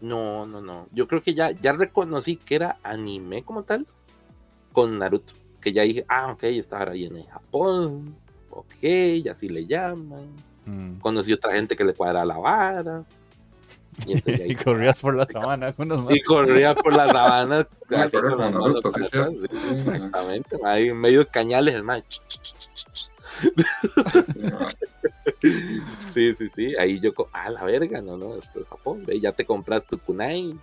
[0.00, 0.88] No, no, no.
[0.92, 3.86] Yo creo que ya, ya reconocí que era anime como tal
[4.72, 5.32] con Naruto.
[5.60, 8.16] Que ya dije, ah, ok, estaba ahí en Japón.
[8.50, 10.26] Ok, así le llaman.
[10.64, 10.98] Mm.
[11.00, 13.04] Conocí otra gente que le cuadra la vara.
[14.04, 15.74] Y, corrías por la sabana.
[16.10, 17.66] y corrías por la sabana.
[19.70, 20.56] Exactamente.
[20.64, 22.04] Ahí en medio de cañales, hermano.
[26.08, 26.76] sí, sí, sí.
[26.76, 29.04] Ahí yo, ah, la verga, no, no, esto es Japón.
[29.06, 30.56] Ve, ya te compras tu kunai.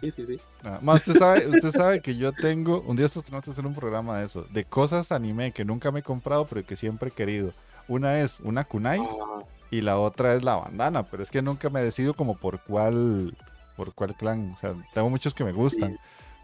[0.00, 0.40] Sí, sí, sí.
[0.64, 3.66] Ah, más usted sabe, usted sabe que yo tengo, un día estos tenemos que hacer
[3.66, 7.08] un programa de eso, de cosas anime que nunca me he comprado, pero que siempre
[7.08, 7.52] he querido.
[7.88, 9.42] Una es una kunai ah.
[9.70, 13.36] Y la otra es la bandana, pero es que nunca me decido como por cuál,
[13.76, 14.52] por cuál clan.
[14.52, 15.98] O sea, tengo muchos que me gustan.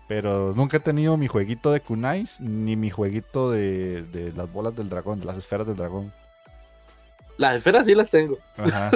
[0.07, 4.77] Pero nunca he tenido mi jueguito de kunais ni mi jueguito de, de las bolas
[4.77, 6.13] del dragón, de las esferas del dragón.
[7.37, 8.39] Las esferas sí las tengo.
[8.57, 8.91] Ajá.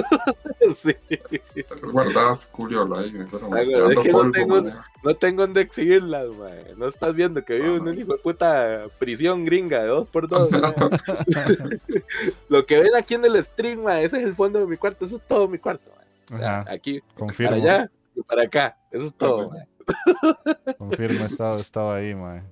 [0.75, 0.95] sí,
[1.43, 1.65] sí.
[1.91, 3.13] Guardadas, curioso ahí.
[3.15, 4.61] es que no tengo,
[5.03, 6.75] no tengo donde exhibirlas, mae.
[6.77, 10.27] No estás viendo que vivo en un hijo de puta prisión gringa de dos por
[10.27, 10.49] dos.
[12.49, 15.05] Lo que ven aquí en el stream, mae, ese es el fondo de mi cuarto.
[15.05, 16.41] Eso es todo mi cuarto, mae.
[16.43, 16.71] Ajá.
[16.71, 17.51] Aquí, Confirmo.
[17.51, 18.77] para allá y para acá.
[18.91, 19.51] Eso es todo.
[20.77, 22.43] Confirmo, estado, estaba ahí, mae.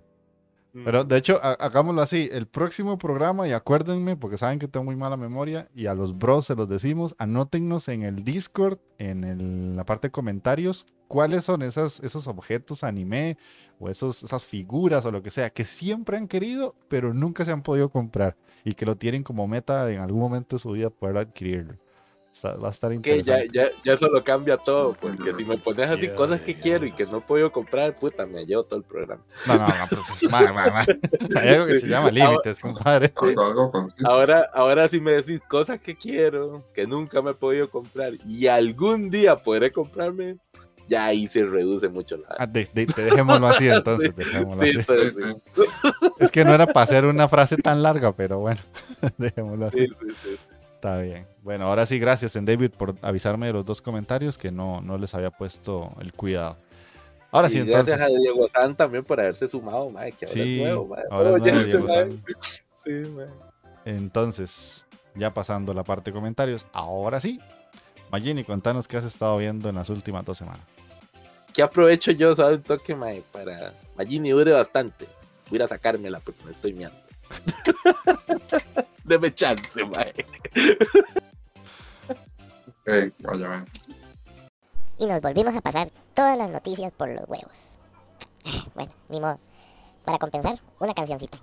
[0.84, 2.30] Pero de hecho, hagámoslo así.
[2.32, 6.18] El próximo programa, y acuérdenme, porque saben que tengo muy mala memoria, y a los
[6.18, 11.62] bros se los decimos, anótennos en el Discord, en la parte de comentarios, cuáles son
[11.62, 13.38] esas, esos objetos anime
[13.80, 17.52] o esos, esas figuras o lo que sea que siempre han querido, pero nunca se
[17.52, 20.90] han podido comprar y que lo tienen como meta en algún momento de su vida
[20.90, 21.78] poder adquirirlo
[22.46, 23.48] va a estar interesante.
[23.48, 26.56] Que ya, ya, ya eso lo cambia todo, porque si me pones así cosas que
[26.56, 29.24] quiero y que no puedo comprar, puta, me llevo todo el programa.
[29.46, 30.34] No, no, no, pero pues,
[31.36, 33.14] hay algo que se llama límites, compadre.
[34.06, 38.48] Ahora, ahora si me decís cosas que quiero, que nunca me he podido comprar y
[38.48, 40.38] algún día podré comprarme,
[40.88, 42.36] ya ahí se reduce mucho la...
[42.40, 44.78] Ah, dejémoslo así entonces, dejémoslo así.
[46.20, 48.62] Es que no era para hacer una frase tan larga, pero bueno,
[49.18, 49.88] dejémoslo así.
[50.76, 51.26] Está bien.
[51.48, 54.98] Bueno, ahora sí, gracias en David por avisarme de los dos comentarios que no, no
[54.98, 56.58] les había puesto el cuidado.
[57.32, 57.96] Ahora sí, entonces.
[57.96, 61.30] Gracias a Diego San también por haberse sumado, madre, que ahora sí, es nuevo, Ahora
[61.30, 62.22] es nuevo Diego San.
[62.84, 62.92] Sí,
[63.86, 67.40] Entonces, ya pasando la parte de comentarios, ahora sí.
[68.12, 70.66] Magini, contanos qué has estado viendo en las últimas dos semanas.
[71.54, 73.72] ¿Qué aprovecho yo, sabes, un toque, mae, para.
[73.96, 75.08] Magini dure bastante.
[75.50, 77.00] Voy a sacármela porque me estoy miando.
[79.06, 80.14] Deme chance, mae.
[82.88, 83.66] Vaya,
[84.98, 87.78] Y nos volvimos a pasar todas las noticias por los huevos.
[88.76, 89.40] Bueno, ni modo.
[90.06, 91.38] Para compensar, una cancioncita.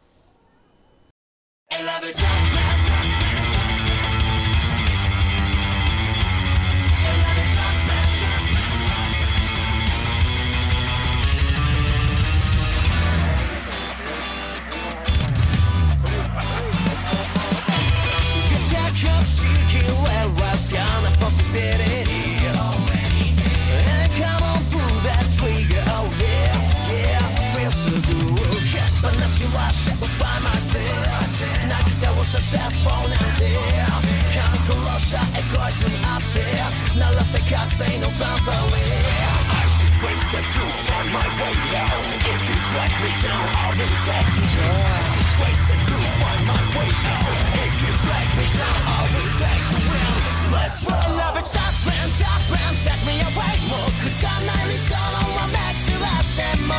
[36.33, 36.69] there.
[36.97, 41.27] Now let's say can't say no fun for I should face the truth on my
[41.39, 42.01] way out.
[42.29, 44.77] If you drag me down, I will take you down.
[44.89, 47.33] I should face the truth on my way out.
[47.65, 50.17] If you drag me down, I will take you down.
[50.49, 56.73] Let's roll love it, judgment, judgment Take me away もうくだない理想のまま散らしても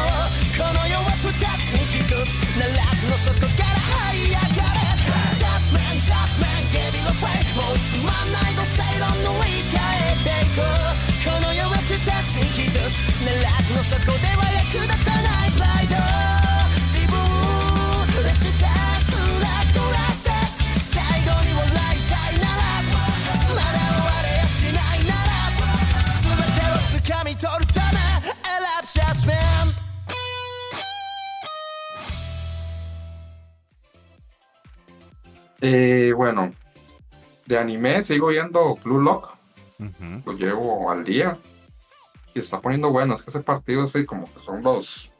[0.58, 3.63] この世は二つに一つ奈落の底
[5.74, 15.13] から這い上がれ Judgment, judgment, give it away ワンナイト正論乗り換えていこうこの世は二つに一つ奈落の底では役立た
[35.67, 36.53] Eh, bueno,
[37.47, 39.33] de anime sigo viendo Blue Lock,
[40.25, 41.37] lo llevo al día
[42.35, 43.15] y está poniendo bueno.
[43.15, 45.11] Es que ese partido así como que son los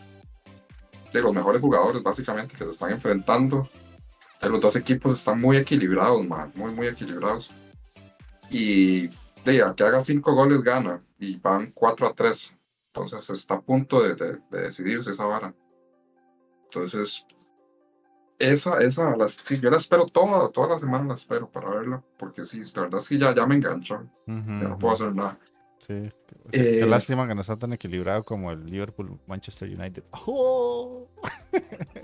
[1.12, 3.68] de los mejores jugadores básicamente que se están enfrentando.
[4.40, 7.50] Eh, Los dos equipos están muy equilibrados, man, muy muy equilibrados.
[8.52, 9.08] Y
[9.44, 12.56] de que haga cinco goles gana y van 4 a 3.
[12.94, 15.54] Entonces está a punto de, de- de decidirse esa vara.
[16.66, 17.26] Entonces,
[18.40, 22.04] esa, esa, las, sí, yo la espero toda, toda la semana la espero para verla,
[22.18, 23.96] porque sí, la verdad es que ya, ya me enganchó,
[24.28, 25.38] Ujú, ya no puedo hacer nada.
[25.88, 26.10] Sí.
[26.52, 30.04] Qué Eh, lástima que no está tan equilibrado como el Liverpool Manchester United.
[30.26, 31.08] ¡Oh!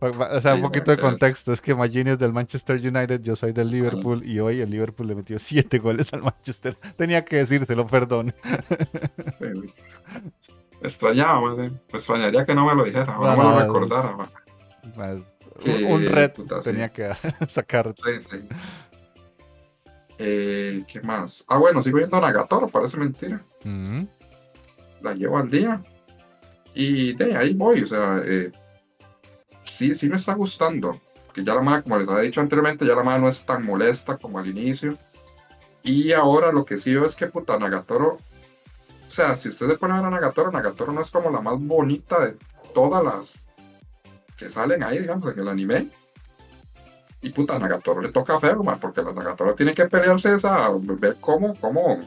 [0.00, 1.52] O sea, un poquito de contexto.
[1.52, 5.06] Es que Magini es del Manchester United, yo soy del Liverpool y hoy el Liverpool
[5.08, 6.76] le metió siete goles al Manchester.
[6.96, 8.34] Tenía que decírselo, perdón.
[9.38, 9.46] Sí.
[10.84, 11.70] Me extrañaba, eh.
[11.70, 14.14] me extrañaría que no me lo dijera, No, no, me lo recordara.
[14.16, 14.28] man.
[14.96, 15.22] Más-
[15.64, 16.64] Un, Eh, red puta, sí.
[16.64, 17.08] tenía que
[17.48, 17.94] sacar.
[17.96, 18.48] Sí, sí.
[20.18, 21.42] Eh, ¿Qué más?
[21.48, 23.40] Ah, bueno, sigo viendo Nagatoro, parece mentira.
[23.64, 24.02] Mm,
[25.00, 25.82] la llevo al día.
[26.74, 28.52] Y de ahí voy, o sea, eh,
[29.64, 31.00] sí, sí me está gustando.
[31.32, 33.64] Que ya la madre, como les había dicho anteriormente, ya la madre no es tan
[33.64, 34.98] molesta como al inicio.
[35.82, 38.18] Y ahora lo que sí veo es que puta Nagatoro,
[39.14, 42.36] sea, si usted se pone a Nagatoro, Nagatoro no es como la más bonita de
[42.74, 43.48] todas las
[44.36, 45.88] que salen ahí, digamos, en el anime.
[47.22, 50.68] Y puta, a Nagatoro le toca feo, man, porque la Nagatoro tiene que pelearse esa,
[50.80, 52.00] ver cómo, cómo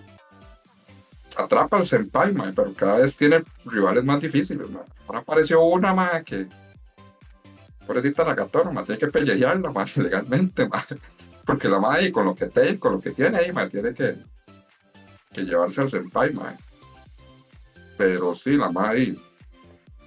[1.36, 4.84] atrapa al senpai, man, pero cada vez tiene rivales más difíciles, man.
[5.08, 6.48] Ahora apareció una, man, que
[7.86, 10.84] pobrecita Nagatoro, man, tiene que pelearla, man, legalmente, man.
[11.46, 14.18] Porque la madre, con lo que tiene, con lo que tiene ahí, man, tiene que,
[15.32, 16.58] que llevarse al senpai, man.
[17.98, 19.16] Pero sí, la madre,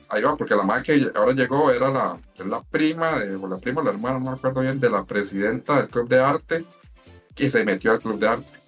[0.08, 3.58] ahí va, porque la madre que ahora llegó era la, la prima, de, o la
[3.58, 6.64] prima o la hermana, no me acuerdo bien, de la presidenta del club de arte,
[7.34, 8.60] que se metió al club de arte.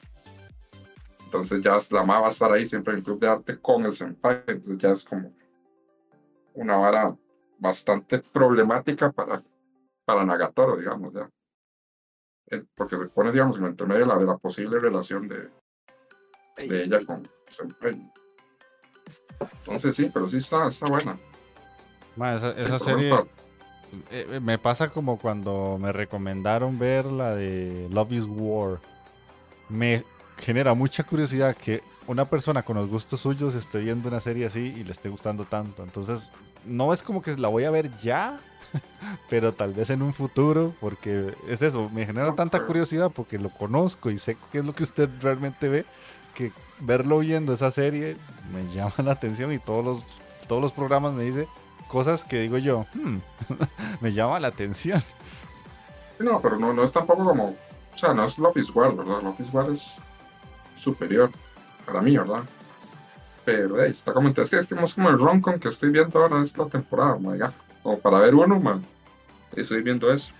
[1.24, 3.86] Entonces ya la mamá va a estar ahí siempre en el club de arte con
[3.86, 4.42] el senpai.
[4.46, 5.32] Entonces ya es como
[6.54, 7.16] una vara
[7.58, 9.42] bastante problemática para,
[10.04, 11.30] para Nagatoro, digamos, ya.
[12.74, 15.48] Porque se pone, digamos, en el medio de la, de la posible relación de,
[16.56, 18.12] de ella con el senpai.
[19.60, 21.18] Entonces sí, pero sí está, está buena.
[22.16, 23.14] ma, esa, serie
[24.10, 28.80] eh, eh, me pasa como cuando me recomendaron ver la de Love is War.
[29.68, 30.04] Me
[30.38, 34.74] genera mucha curiosidad que una persona con los gustos suyos esté viendo una serie así
[34.76, 35.82] y le esté gustando tanto.
[35.82, 36.32] Entonces,
[36.64, 38.38] no es como que la voy a ver ya,
[39.28, 43.50] pero tal vez en un futuro, porque es eso, me genera tanta curiosidad porque lo
[43.50, 45.84] conozco y sé qué es lo que usted realmente ve,
[46.34, 48.16] que verlo viendo esa serie
[48.52, 50.04] me llama la atención y todos los,
[50.48, 51.48] todos los programas me dice
[51.88, 53.18] cosas que digo yo, "Hmm,
[54.00, 55.02] me llama la atención.
[56.18, 59.22] No, pero no, no es tampoco como, o sea, no es Love is War, ¿verdad?
[59.22, 59.82] Love is War es
[60.80, 61.30] superior
[61.84, 62.42] para mí, ¿verdad?
[63.44, 66.64] Pero hey, está como, es que es como, el roncon que estoy viendo ahora esta
[66.66, 67.50] temporada, my God.
[67.82, 68.84] como para ver uno, man.
[69.56, 70.32] Estoy viendo eso.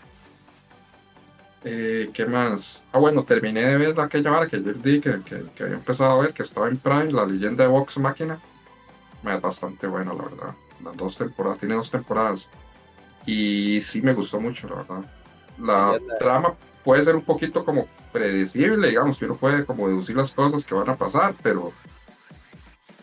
[1.65, 2.85] Eh, ¿Qué más?
[2.93, 6.11] Ah, bueno, terminé de ver aquella vara que yo di que, que, que había empezado
[6.11, 8.39] a ver, que estaba en Prime, la leyenda de Vox Máquina.
[9.25, 10.55] Es bastante buena, la verdad.
[10.83, 12.49] Las dos temporadas, tiene dos temporadas.
[13.25, 15.05] Y sí me gustó mucho, la verdad.
[15.59, 20.33] La trama puede ser un poquito como predecible, digamos, que uno puede como deducir las
[20.33, 21.73] cosas que van a pasar, pero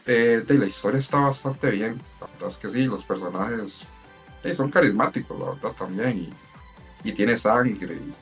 [0.06, 2.02] eh, de la historia está bastante bien.
[2.20, 3.86] La verdad es que sí, los personajes
[4.44, 6.18] eh, son carismáticos, la verdad, también.
[7.04, 8.14] Y, y tiene sangre y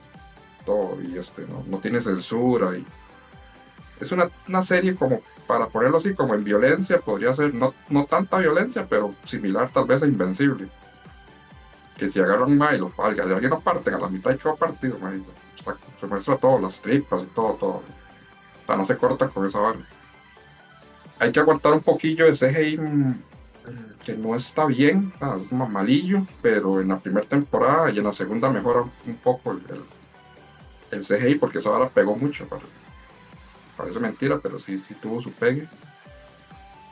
[0.67, 2.77] todo, y este, no, no tiene censura.
[2.77, 2.85] Y
[4.01, 8.05] es una, una serie como, para ponerlo así, como en violencia, podría ser, no, no
[8.05, 10.67] tanta violencia, pero similar tal vez a Invencible.
[11.97, 14.55] Que si agarran un y lo si alguien lo parten a la mitad y quedó
[14.55, 17.71] partido, sea, se muestra todo, las tripas y todo, todo.
[17.71, 19.79] O sea, no se corta con esa vara.
[21.19, 23.21] Hay que aguantar un poquillo de CGI mm,
[24.05, 28.13] que no está bien, ah, es malillo, pero en la primera temporada y en la
[28.13, 29.61] segunda mejora un poco el,
[30.91, 32.47] el CGI porque esa vara pegó mucho.
[32.47, 32.67] Parece,
[33.75, 35.67] parece mentira, pero sí, sí tuvo su pegue.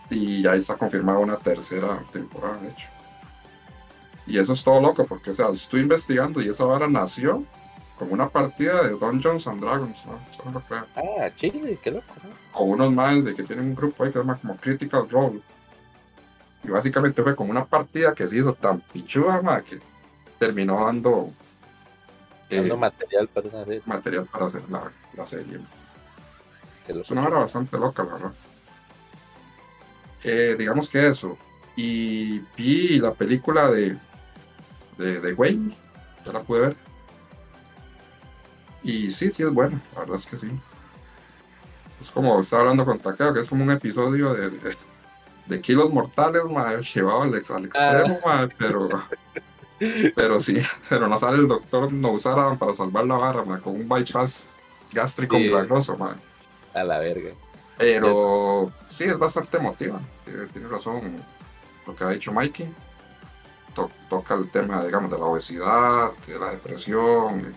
[0.09, 2.87] Y ya está confirmada una tercera temporada, de hecho.
[4.27, 7.43] Y eso es todo loco, porque, o sea, estoy investigando y esa vara nació
[7.97, 10.19] como una partida de Dungeons and Dragons, ¿no?
[10.29, 10.85] Eso no lo creo.
[10.95, 12.13] Ah, chile, qué loco.
[12.23, 12.29] ¿no?
[12.51, 15.41] Con unos más de que tienen un grupo ahí que se llama como Critical Role.
[16.63, 19.79] Y básicamente fue como una partida que se hizo tan pichuda, que
[20.39, 21.31] terminó dando
[22.49, 23.81] eh, material para una serie.
[23.85, 25.59] material para hacer la, la serie.
[26.87, 28.33] Es una hora bastante loca, la verdad.
[30.23, 31.37] Eh, digamos que eso.
[31.75, 33.97] Y vi la película de,
[34.97, 35.75] de, de Wayne,
[36.25, 36.77] ya la pude ver.
[38.83, 40.47] Y sí, sí es buena, la verdad es que sí.
[41.99, 44.77] Es como estaba hablando con Takeo, que es como un episodio de, de,
[45.47, 49.03] de kilos mortales, madre, llevado al, al extremo, madre, pero,
[50.15, 50.57] pero sí,
[50.89, 54.45] pero no sale el doctor Nousara para salvar la madre, con un bypass
[54.91, 55.43] gástrico Sí.
[55.43, 56.19] milagroso, madre.
[56.73, 57.32] A la verga.
[57.78, 59.99] Pero sí, es bastante emotiva.
[60.23, 61.17] Tiene, tiene razón
[61.86, 62.73] lo que ha dicho Mikey.
[63.73, 67.49] To- toca el tema, digamos, de la obesidad, de la depresión, de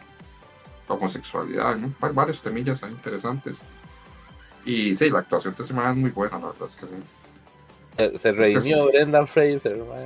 [0.89, 1.93] la homosexualidad, ¿no?
[2.01, 3.59] Hay varios temillas ahí interesantes.
[4.65, 6.93] Y sí, la actuación de esta semana es muy buena, la verdad es que sí.
[7.99, 9.99] Se, se redimió Brendan Fraser, man.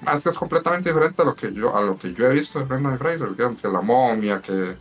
[0.00, 2.58] Más que es completamente diferente a lo que yo, a lo que yo he visto
[2.58, 4.74] de Brendan Fraser, digamos, que la momia, que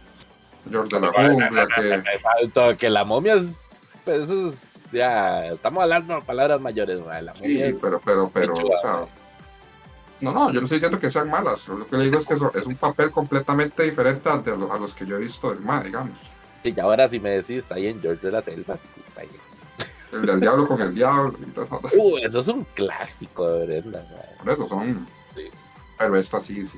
[0.70, 3.48] George de la jungla, que Todo que la momia es.
[4.06, 4.56] Pues eso es-
[4.94, 7.26] ya, estamos hablando de palabras mayores, man.
[7.26, 9.06] La momia Sí, es- pero, pero, pero, o sea,
[10.22, 12.34] no, no, yo no estoy diciendo que sean malas, lo que le digo es que
[12.36, 15.50] eso- es un papel completamente diferente a, de lo- a los que yo he visto
[15.50, 16.18] del MA, digamos.
[16.64, 18.76] Sí, y ahora si me decís, está ahí en George de la Selva.
[19.08, 19.28] está ahí.
[20.14, 21.80] El del diablo con el diablo, y todo eso.
[21.98, 24.22] Uh, eso es un clásico de Brendan, man.
[24.38, 25.48] por eso son, Sí.
[25.98, 26.78] pero esta sí, sí.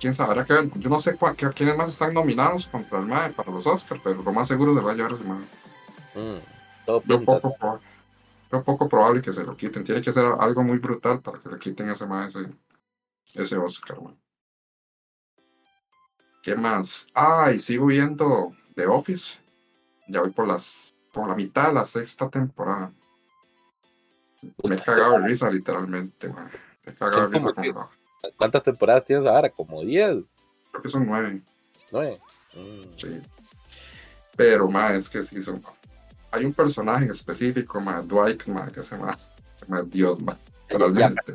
[0.00, 3.30] Quién sabrá que, yo no sé cua- que- quiénes más están nominados contra el MAE
[3.32, 5.38] para los Oscars, pero lo más seguro se va a llevar ese MAE.
[6.14, 6.40] Mm,
[6.86, 7.40] todo Yo pinta.
[7.40, 7.80] poco,
[8.64, 9.82] poco probable que se lo quiten.
[9.84, 12.48] Tiene que ser algo muy brutal para que le quiten ese más ese,
[13.34, 14.16] ese Oscar, man.
[16.42, 17.06] ¿Qué más?
[17.14, 19.38] Ah, y sigo viendo The Office.
[20.08, 22.92] Ya voy por las por la mitad de la sexta temporada.
[24.64, 26.50] Me he cagado de risa, literalmente, man.
[26.84, 27.88] Me he cagado de risa con la-
[28.36, 29.48] ¿Cuántas temporadas tienes ahora?
[29.50, 30.24] Como 10,
[30.70, 31.40] Creo que son nueve,
[31.92, 32.18] ¿nueve?
[32.54, 32.82] Mm.
[32.96, 33.22] sí.
[34.36, 35.62] Pero, más es que sí son.
[36.32, 39.16] Hay un personaje específico, más Dwight, más que se llama,
[39.54, 40.36] se llama Dios, man.
[40.68, 41.34] Ya, Realmente.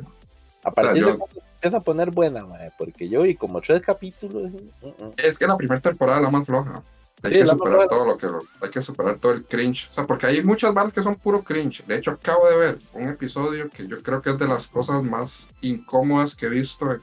[0.62, 1.24] A partir yo- de
[1.54, 4.50] empieza a poner buena, mae, porque yo vi como tres capítulos.
[4.52, 5.12] mm, mm.
[5.16, 6.82] Es que la primera temporada es la más floja.
[7.22, 8.26] Hay Sí, que superar todo lo que
[8.62, 9.88] hay que superar todo el cringe.
[9.90, 11.84] O sea, porque hay muchas balas que son puro cringe.
[11.86, 15.02] De hecho, acabo de ver un episodio que yo creo que es de las cosas
[15.02, 17.00] más incómodas que he visto en,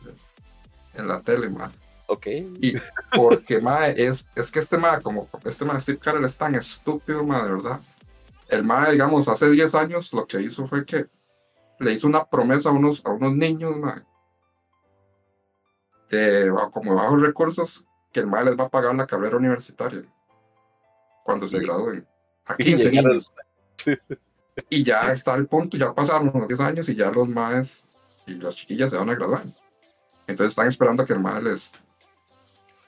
[0.95, 1.71] en la tele, man.
[2.07, 2.27] Ok.
[2.27, 2.73] Y
[3.15, 7.23] porque, mae, es, es que este mae, como este mae Steve Carell es tan estúpido,
[7.23, 7.79] mae, de verdad.
[8.47, 11.07] El mae, digamos, hace 10 años lo que hizo fue que
[11.79, 14.01] le hizo una promesa a unos, a unos niños, mae,
[16.09, 17.85] de como de bajos recursos,
[18.17, 20.01] que el mae les va a pagar la carrera universitaria
[21.23, 22.07] cuando se Y- gradúen.
[22.47, 23.33] A y 15 llegaron- niños.
[24.71, 27.95] Y ya está el punto, ya pasaron los 10 años y ya los maes
[28.25, 29.43] y las chiquillas se van a graduar.
[30.25, 31.71] Entonces están esperando a que el mae les...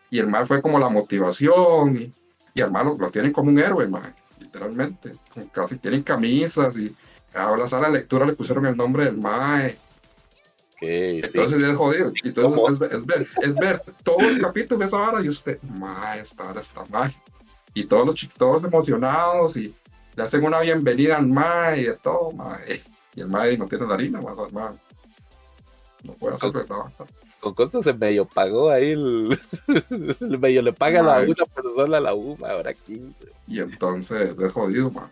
[0.09, 2.11] Y el mae fue como la motivación y,
[2.55, 5.11] y el mae lo, lo tienen como un héroe, mae, literalmente.
[5.31, 6.95] Como casi tienen camisas y
[7.35, 9.77] a la sala de lectura le pusieron el nombre del mae.
[10.79, 11.21] Sí.
[11.23, 12.11] Entonces es jodido.
[12.23, 15.59] Entonces es, ver- es ver, es ver todo el capítulo de esa vara y usted,
[15.63, 17.13] mae, esta vara está mal.
[17.73, 19.73] Y todos los chicos todos emocionados y
[20.15, 22.81] le hacen una bienvenida al mae y de todo, mae.
[23.13, 24.35] Y el mae no tiene la harina, mae
[26.03, 27.07] No puede hacer el trabajo.
[27.39, 29.39] Con cosas se medio pagó ahí el,
[30.19, 33.25] el medio le paga la una persona a la UMA, ahora 15.
[33.47, 35.09] Y entonces es jodido, man.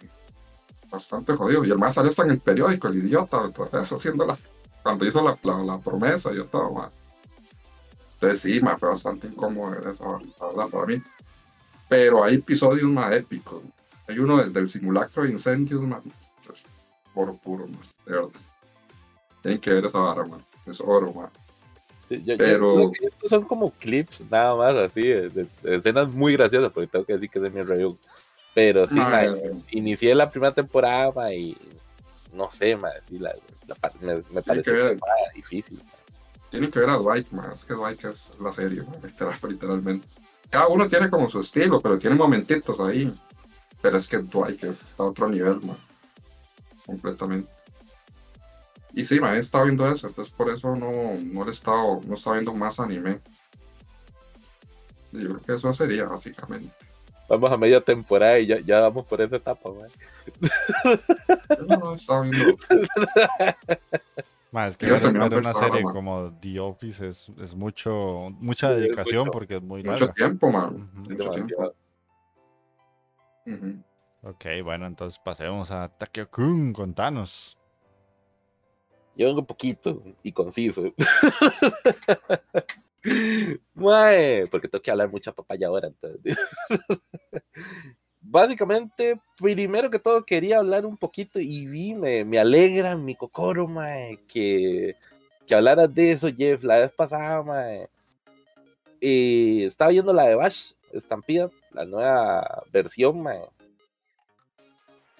[0.90, 1.64] Bastante jodido.
[1.64, 4.38] Y el más salió hasta en el periódico, el idiota, todo eso haciendo la,
[4.88, 6.90] cuando hizo la, la, la promesa y todo, man.
[8.14, 11.02] Entonces sí, man, fue bastante incómodo ver eso, verdad, para mí.
[11.90, 13.62] Pero hay episodios más épicos.
[14.08, 16.02] Hay uno del, del simulacro de incendios, man.
[16.50, 16.66] Es
[17.14, 17.80] oro puro, man.
[18.06, 18.30] De verdad.
[19.42, 20.44] Tienen que ver esa vara, man.
[20.66, 21.30] Es oro, man.
[22.10, 25.76] Sí, yo- yo Pero- que estos son como clips nada más así, de, de- de
[25.76, 27.98] escenas muy graciosas, porque tengo que decir que es de mi review.
[28.56, 29.30] Pero sí, mae,
[29.70, 31.56] inicié la primera temporada y
[32.34, 33.34] no sé, sí, la,
[33.68, 34.64] la me, me que ver.
[34.64, 34.96] que era
[35.34, 35.82] difícil.
[36.50, 37.52] Tienen que ver a Dwight, man.
[37.52, 40.08] Es que Dwight es la serie, man, literal- literalmente.
[40.50, 43.14] Cada uno tiene como su estilo, pero tiene momentitos ahí.
[43.82, 45.78] Pero es que Dwight es, está a otro nivel, man.
[46.86, 47.52] Completamente.
[48.94, 52.02] Y sí, man, he estado viendo eso, entonces por eso no, no le he estado,
[52.06, 53.20] no he estado viendo más anime.
[55.12, 56.72] Yo creo que eso sería, básicamente.
[57.28, 59.70] Vamos a media temporada y ya, ya vamos por esa etapa.
[61.58, 61.96] Yo no, no
[64.70, 65.92] es que Yo ver, una serie ma.
[65.92, 69.32] como The Office es, es mucho, mucha Sí, es dedicación mucho.
[69.32, 70.14] porque es muy Mucho larga.
[70.14, 70.90] tiempo, man.
[70.96, 71.12] Ujú.
[71.12, 71.74] Mucho tiempo.
[74.24, 77.58] Ok, bueno, entonces pasemos a Takeo-kun, contanos.
[79.16, 80.84] Yo vengo poquito y conciso.
[83.74, 85.88] Mae, porque tengo que hablar mucha papaya ahora.
[85.88, 86.38] entonces.
[88.22, 93.68] Básicamente, primero que todo, quería hablar un poquito y vi, me, me alegra mi cocoro,
[93.68, 94.96] mae, que,
[95.46, 97.88] que hablaras de eso, Jeff, la vez pasada, mae.
[99.00, 103.48] Estaba viendo la de Bash, Estampida, la nueva versión, mae.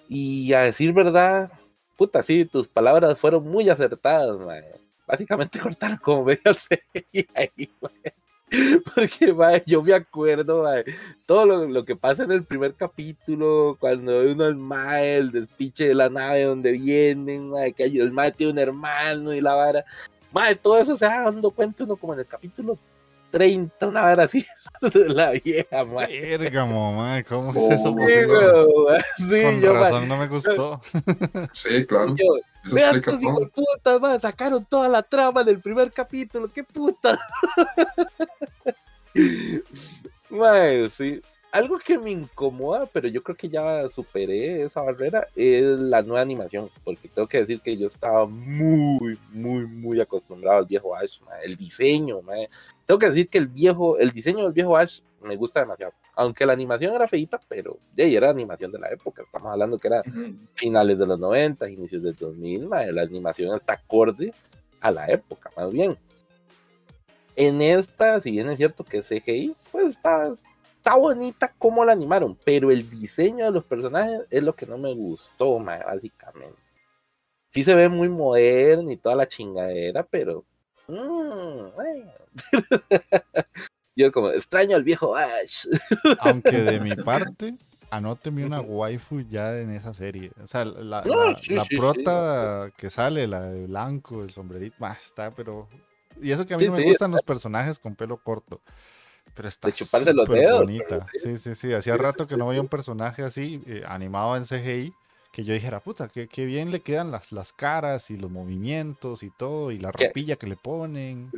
[0.08, 1.50] Y a decir verdad,
[1.96, 4.87] puta, sí, tus palabras fueron muy acertadas, mae.
[5.08, 8.14] Básicamente cortaron como media serie ahí, mae.
[8.94, 10.84] Porque, mae, yo me acuerdo, mae,
[11.26, 15.88] todo lo, lo que pasa en el primer capítulo, cuando uno el mae, el despiche
[15.88, 19.84] de la nave donde vienen, mae, que el mae tiene un hermano y la vara.
[20.32, 22.78] Mae, todo eso se va dando cuenta uno como en el capítulo
[23.30, 24.44] 30, una vara así
[24.94, 26.38] de la vieja, mae.
[26.38, 29.02] Verga, mamá, ¿cómo es eso Sí, posible?
[29.16, 30.80] sí, Con yo, razón no me gustó.
[31.52, 32.14] Sí, claro.
[32.16, 32.24] yo,
[32.64, 37.18] Vean estos hijos putas, man, sacaron toda la trama del primer capítulo, qué puta.
[40.30, 41.20] Mae, sí.
[41.50, 46.20] Algo que me incomoda, pero yo creo que ya superé esa barrera, es la nueva
[46.20, 51.18] animación, porque tengo que decir que yo estaba muy, muy, muy acostumbrado al viejo Ash,
[51.42, 52.50] el diseño, mae.
[52.84, 56.44] Tengo que decir que el viejo, el diseño del viejo Ash me gusta demasiado, aunque
[56.44, 60.02] la animación era feita, pero ahí era animación de la época, estamos hablando que era
[60.54, 64.34] finales de los 90, inicios del 2000, mae, la animación está acorde
[64.80, 65.96] a la época, más bien.
[67.36, 70.32] En esta, si bien es cierto que es CGI, pues está,
[70.76, 74.76] está bonita como la animaron, pero el diseño de los personajes es lo que no
[74.76, 76.58] me gustó, mae, básicamente.
[77.50, 80.44] Sí se ve muy moderno y toda la chingadera, pero...
[80.88, 82.12] mm, eh.
[83.98, 85.66] Yo como, extraño al viejo Ash.
[86.20, 87.56] Aunque de mi parte,
[87.90, 90.30] anóteme una waifu ya en esa serie.
[90.40, 94.22] O sea, la, No, la- sí, la sí, sí, prota que sale, la de blanco,
[94.22, 95.66] el sombrerito, bah, está, pero...
[96.22, 98.60] Y eso que a mí no me gustan los personajes con pelo corto.
[99.34, 101.06] Pero está De los dedos, bonita.
[101.14, 101.72] Sí, sí, sí.
[101.72, 104.92] Hacía rato que no veía un personaje así, eh, animado en CGI,
[105.32, 109.24] que yo dijera, puta, qué, qué bien le quedan las, las caras y los movimientos
[109.24, 110.06] y todo, y la ¿Qué?
[110.06, 111.32] ropilla que le ponen.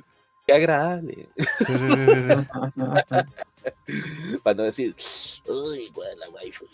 [0.51, 1.29] Qué agradable.
[1.59, 1.65] Sí.
[4.43, 4.97] Para no decir,
[5.47, 6.67] uy, la waifu.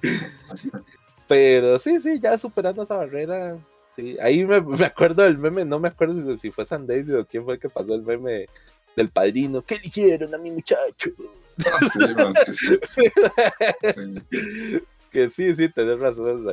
[1.28, 3.56] Pero sí, sí, ya superando esa barrera.
[3.94, 7.24] Sí, ahí me, me acuerdo del meme, no me acuerdo si- fue San David o
[7.24, 8.46] quién fue el que pasó el meme
[8.96, 9.62] del padrino.
[9.62, 11.10] ¿Qué le hicieron a mi muchacho?
[11.66, 11.78] Ah.
[15.12, 16.44] Que sí, sí, tenés razón.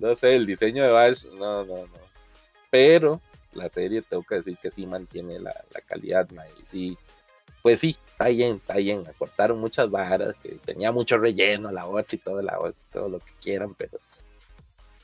[0.00, 1.86] No sé, el diseño de Bash, no, no, no.
[2.70, 3.20] Pero
[3.54, 6.98] la serie, tengo que decir que sí mantiene la, la calidad, y sí.
[7.62, 9.04] Pues sí, está bien, está bien.
[9.06, 12.58] Acortaron muchas varas, que tenía mucho relleno la otra y todo, la
[12.90, 13.98] todo lo que quieran, pero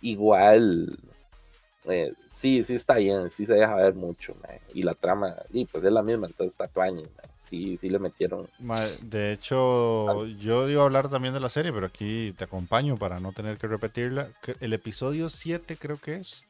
[0.00, 0.98] igual,
[1.84, 4.34] eh, sí, sí está bien, sí se deja ver mucho,
[4.74, 7.30] y la trama, y pues es la misma, entonces está tuañe, mae.
[7.44, 8.48] sí, sí le metieron,
[9.02, 13.20] De hecho, yo iba a hablar también de la serie, pero aquí te acompaño para
[13.20, 14.28] no tener que repetirla.
[14.60, 16.44] El episodio 7 creo que es,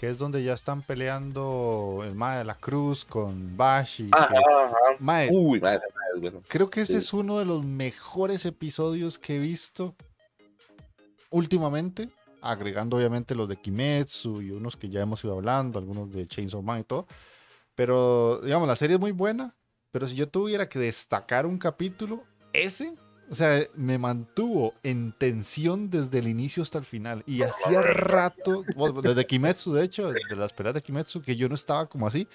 [0.00, 4.18] que es donde ya están peleando el Mae de la Cruz con Bash y que-
[4.18, 4.38] ajá,
[4.98, 5.78] Mae, uy, mae,
[6.18, 6.40] bueno.
[6.48, 6.98] creo que ese sí.
[7.00, 9.94] es uno de los mejores episodios que he visto
[11.28, 12.08] últimamente,
[12.40, 16.62] agregando obviamente los de Kimetsu y unos que ya hemos ido hablando, algunos de Chainsaw
[16.62, 17.06] Man y todo.
[17.74, 19.54] Pero, digamos, la serie es muy buena,
[19.90, 22.24] pero si yo tuviera que destacar un capítulo,
[22.54, 22.94] ese,
[23.30, 27.22] o sea, me mantuvo en tensión desde el inicio hasta el final.
[27.26, 31.48] Y hacía rato, bueno, desde Kimetsu, de hecho, de las peleas de Kimetsu, que yo
[31.48, 32.26] no estaba como así.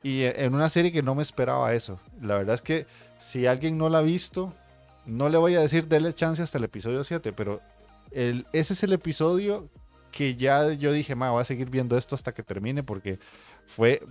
[0.00, 1.98] Y en una serie que no me esperaba eso.
[2.20, 2.86] La verdad es que
[3.18, 4.52] si alguien no la ha visto,
[5.06, 7.60] no le voy a decir déle chance hasta el episodio 7, pero
[8.12, 9.68] el, ese es el episodio
[10.12, 13.18] que ya yo dije, ma, voy a seguir viendo esto hasta que termine porque
[13.66, 14.04] fue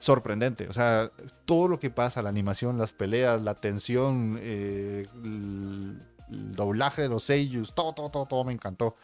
[0.00, 0.66] sorprendente.
[0.68, 1.12] O sea,
[1.44, 7.08] todo lo que pasa, la animación, las peleas, la tensión, eh, el, el doblaje de
[7.08, 8.96] los seiyus, todo, todo, todo, todo me encantó.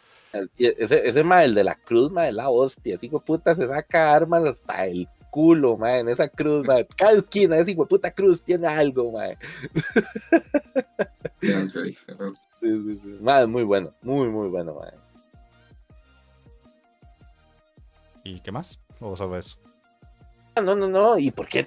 [0.58, 3.68] Ese, ese mae, el de la cruz, mae, la hostia, ese hijo de puta se
[3.68, 6.86] saca armas hasta el culo, mae, en esa cruz, mae.
[6.96, 9.12] Cada esquina de ese hijo de puta cruz tiene algo,
[11.40, 11.92] sí,
[12.58, 13.18] Sí, sí.
[13.20, 14.92] Mae, muy bueno, muy, muy bueno, mae.
[18.24, 18.80] ¿Y qué más?
[18.98, 19.58] ¿O solo eso?
[20.56, 21.66] Ah, No, no, no, ¿y por qué?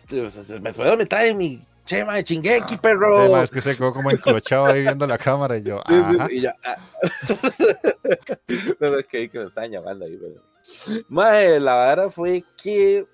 [0.61, 3.25] Me, me trae mi che, mae, Chingeki, perro.
[3.25, 6.27] Sí, mae, es que se quedó como enclochado ahí viendo la cámara y yo, ajá.
[6.29, 6.77] y yo, ah.
[8.79, 11.03] no, no, es que, me estaban llamando ahí, pero.
[11.07, 13.07] Mae, la verdad fue que,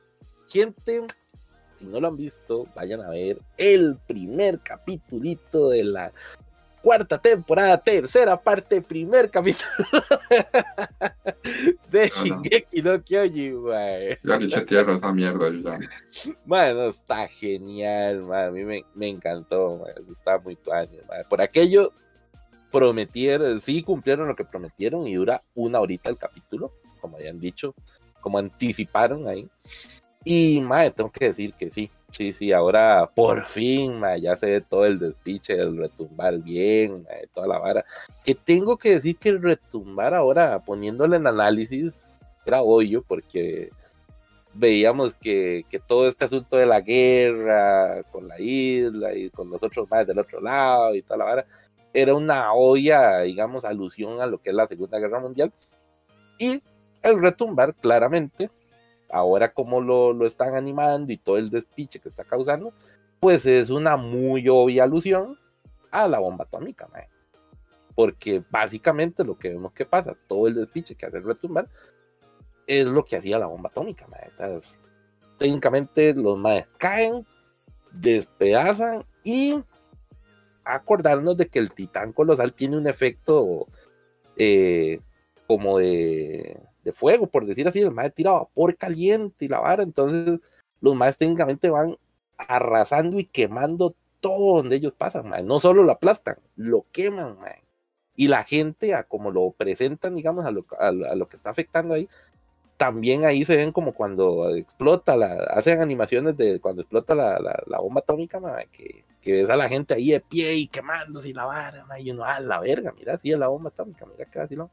[0.49, 1.03] gente,
[1.79, 6.11] si no lo han visto, vayan a ver el primer capitulito de la
[6.85, 9.65] cuarta temporada, tercera parte, primer capítulo
[11.89, 14.19] de Shingeki no Kyojin, mae.
[14.23, 15.79] Ya ni eché tierra esa mierda, yo ya.
[16.45, 18.49] Bueno, está genial, man.
[18.49, 20.11] a mí me, me encantó, man.
[20.11, 21.01] está muy tuaño.
[21.27, 21.91] Por aquello
[22.71, 26.71] prometieron, sí cumplieron lo que prometieron y dura una horita el capítulo,
[27.01, 27.73] como habían dicho,
[28.21, 29.49] como anticiparon ahí.
[30.23, 34.47] Y, madre, tengo que decir que sí, sí, sí, ahora por fin, madre, ya se
[34.47, 37.85] ve todo el despiche, el retumbar bien, madre, toda la vara.
[38.23, 43.69] Que tengo que decir que el retumbar ahora, poniéndole en análisis, era obvio porque
[44.53, 49.61] veíamos que, que todo este asunto de la guerra con la isla y con los
[49.61, 51.45] otros más del otro lado y toda la vara,
[51.93, 55.51] era una obvia, digamos, alusión a lo que es la Segunda Guerra Mundial.
[56.37, 56.61] Y
[57.01, 58.49] el retumbar, claramente,
[59.09, 62.73] ahora como lo, lo están animando y todo el despiche que está causando,
[63.19, 65.37] pues es una muy obvia alusión
[65.91, 66.87] a la bomba atómica.
[67.95, 71.69] Porque básicamente lo que vemos que pasa, todo el despiche que hace el retumbar,
[72.67, 74.05] es lo que hacía la bomba atómica,
[75.37, 77.25] técnicamente los maes caen,
[77.91, 79.63] despedazan y
[80.63, 83.67] acordarnos de que el titán colosal tiene un efecto
[84.35, 84.99] eh,
[85.47, 89.83] como de, de fuego, por decir así, el mae tira vapor caliente y la vara,
[89.83, 90.39] entonces
[90.79, 91.97] los maes técnicamente van
[92.37, 95.43] arrasando y quemando todo donde ellos pasan, mae.
[95.43, 97.63] no solo lo aplastan, lo queman, mae.
[98.15, 101.49] y la gente, a como lo presentan, digamos, a lo, a, a lo que está
[101.49, 102.07] afectando ahí,
[102.77, 107.63] también ahí se ven como cuando explota, la, hacen animaciones de cuando explota la, la,
[107.65, 111.29] la bomba atómica, mae, que, que ves a la gente ahí de pie y quemándose
[111.29, 114.05] y la vara, mae, y uno, a la verga, mira, sí es la bomba atómica,
[114.05, 114.69] mira que así, ¿no?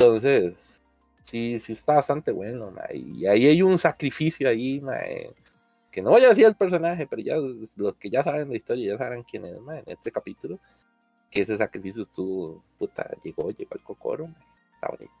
[0.00, 0.54] Entonces,
[1.22, 5.30] sí, sí está bastante bueno, mae, y ahí hay un sacrificio ahí, mae,
[5.90, 7.36] que no voy a decir el personaje, pero ya
[7.76, 10.58] los que ya saben la historia ya saben quién es, mae, en este capítulo,
[11.30, 14.30] que ese sacrificio estuvo, puta, llegó, llegó al cocoro,
[14.72, 15.12] está bonito.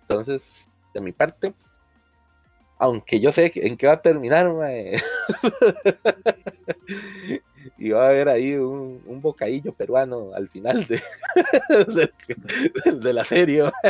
[0.00, 1.52] Entonces, de mi parte,
[2.80, 4.94] aunque yo sé en qué va a terminar, mae,
[7.78, 10.98] y va a haber ahí un, un bocadillo peruano al final de,
[13.12, 13.70] la serie.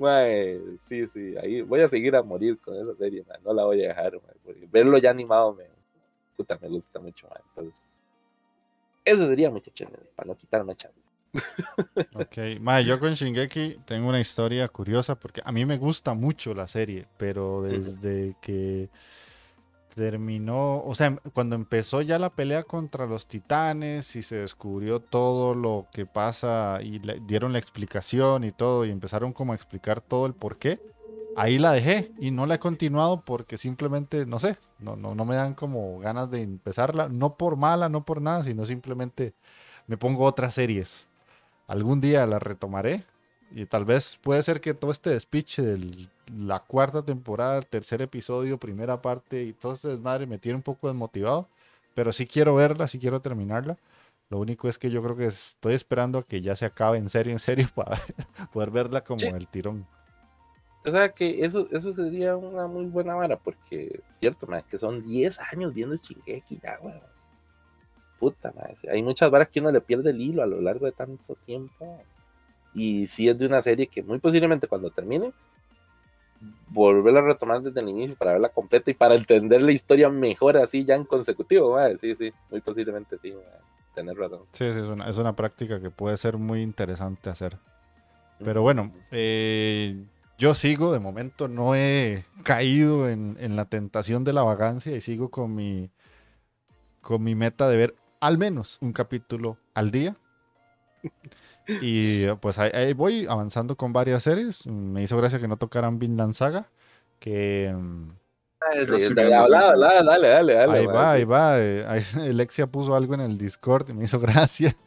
[0.00, 3.84] Eh, sí, sí, ahí voy a seguir a morir con esa serie, no la voy
[3.84, 5.64] a dejar, mae, porque verlo ya animado me,
[6.36, 7.96] puta, me gusta mucho, mae, entonces,
[9.04, 11.07] eso sería muchachos, para no quitarme chance.
[12.14, 12.38] Ok,
[12.84, 17.06] yo con Shingeki tengo una historia curiosa porque a mí me gusta mucho la serie,
[17.16, 18.88] pero desde que
[19.94, 25.56] terminó, o sea, cuando empezó ya la pelea contra los titanes y se descubrió todo
[25.56, 30.00] lo que pasa y le dieron la explicación y todo y empezaron como a explicar
[30.00, 30.80] todo el por qué,
[31.36, 35.24] ahí la dejé y no la he continuado porque simplemente, no sé, no, no, no
[35.24, 39.34] me dan como ganas de empezarla, no por mala, no por nada, sino simplemente
[39.88, 41.07] me pongo otras series
[41.68, 43.04] algún día la retomaré.
[43.50, 48.58] Y tal vez puede ser que todo este despiche de la cuarta temporada, tercer episodio,
[48.58, 51.48] primera parte y todo este desmadre me tiene un poco desmotivado.
[51.94, 53.78] Pero sí quiero verla, sí quiero terminarla.
[54.28, 57.08] Lo único es que yo creo que estoy esperando a que ya se acabe en
[57.08, 57.98] serio, en serio, para
[58.52, 59.28] poder verla como Sí.
[59.28, 59.86] el tirón.
[60.84, 65.02] O sea que eso, eso sería una muy buena vara, porque, cierto, mae, que son
[65.02, 67.00] 10 años viendo Shingeki ya, weón.
[68.18, 70.92] Puta, mae, hay muchas varas que uno le pierde el hilo a lo largo de
[70.92, 72.02] tanto tiempo.
[72.74, 75.32] Y si es de una serie que muy posiblemente cuando termine,
[76.68, 80.56] volverla a retomar desde el inicio para verla completa y para entender la historia mejor
[80.56, 81.96] así ya en consecutivo, mae.
[81.98, 83.34] Sí, sí, muy posiblemente sí.
[83.94, 84.42] Tener razón.
[84.52, 87.58] Sí, sí, es una, es una práctica que puede ser muy interesante hacer.
[88.38, 90.04] Pero bueno, eh,
[90.38, 95.00] yo sigo, de momento no he caído en, en la tentación de la vagancia y
[95.00, 95.90] sigo con mi,
[97.00, 100.16] con mi meta de ver al menos un capítulo al día.
[101.82, 104.66] Y pues ahí, ahí voy avanzando con varias series.
[104.66, 106.66] Me hizo gracia que no tocaran Vinland Saga,
[107.18, 110.78] que habla- el- habla- dale, dale, dale.
[110.78, 111.60] ahí va, ahí va.
[111.60, 114.74] eh, ahí- Alexia puso algo en el Discord y me hizo gracia.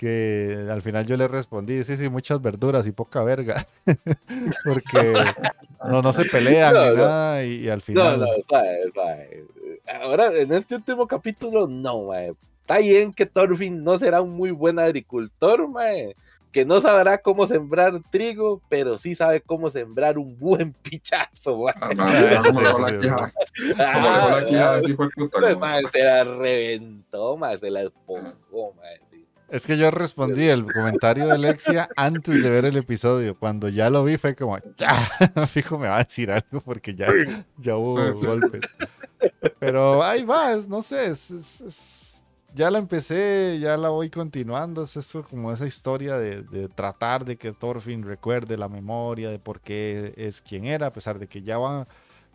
[0.00, 3.66] Que al final yo le respondí, sí, sí, muchas verduras y poca verga.
[4.64, 5.14] Porque
[5.84, 7.02] no, no se pelean No, ni no.
[7.04, 8.20] nada y, y al No, final...
[8.20, 9.44] no, suave, suave.
[10.00, 12.32] Ahora, en este último capítulo, no, mae.
[12.60, 16.14] Está bien que Thorfinn no será un muy buen agricultor, mae.
[16.52, 21.74] que no sabrá cómo sembrar trigo, pero sí sabe cómo sembrar un buen pichazo, mae.
[21.80, 23.32] Ah, mae, Eso como sí, dejó la sí, quija-
[23.78, 24.78] Ah, como dejó la quija, mae.
[24.80, 29.26] así fue puta, Pues, como- mae, se la reventó, mae, se la esponjó, mae, sí.
[29.48, 33.36] Es que yo respondí el comentario de Alexia antes de ver el episodio.
[33.36, 34.94] Cuando ya lo vi fue como, ya,
[35.48, 37.08] fijo me va a decir algo porque ya,
[37.58, 37.94] ya hubo
[38.24, 38.62] golpes.
[39.58, 42.09] Pero ahí va, es- no sé, es- es- es-
[42.54, 44.82] ya la empecé, ya la voy continuando.
[44.82, 49.60] Es eso como esa historia de, tratar de que Thorfinn recuerde la memoria de por
[49.60, 51.86] qué es quien era, a pesar de que ya va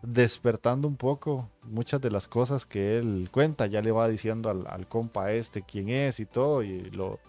[0.02, 4.68] despertando un poco muchas de las cosas que él cuenta, ya le va diciendo al,
[4.68, 7.20] al compa este quién es y todo, y lo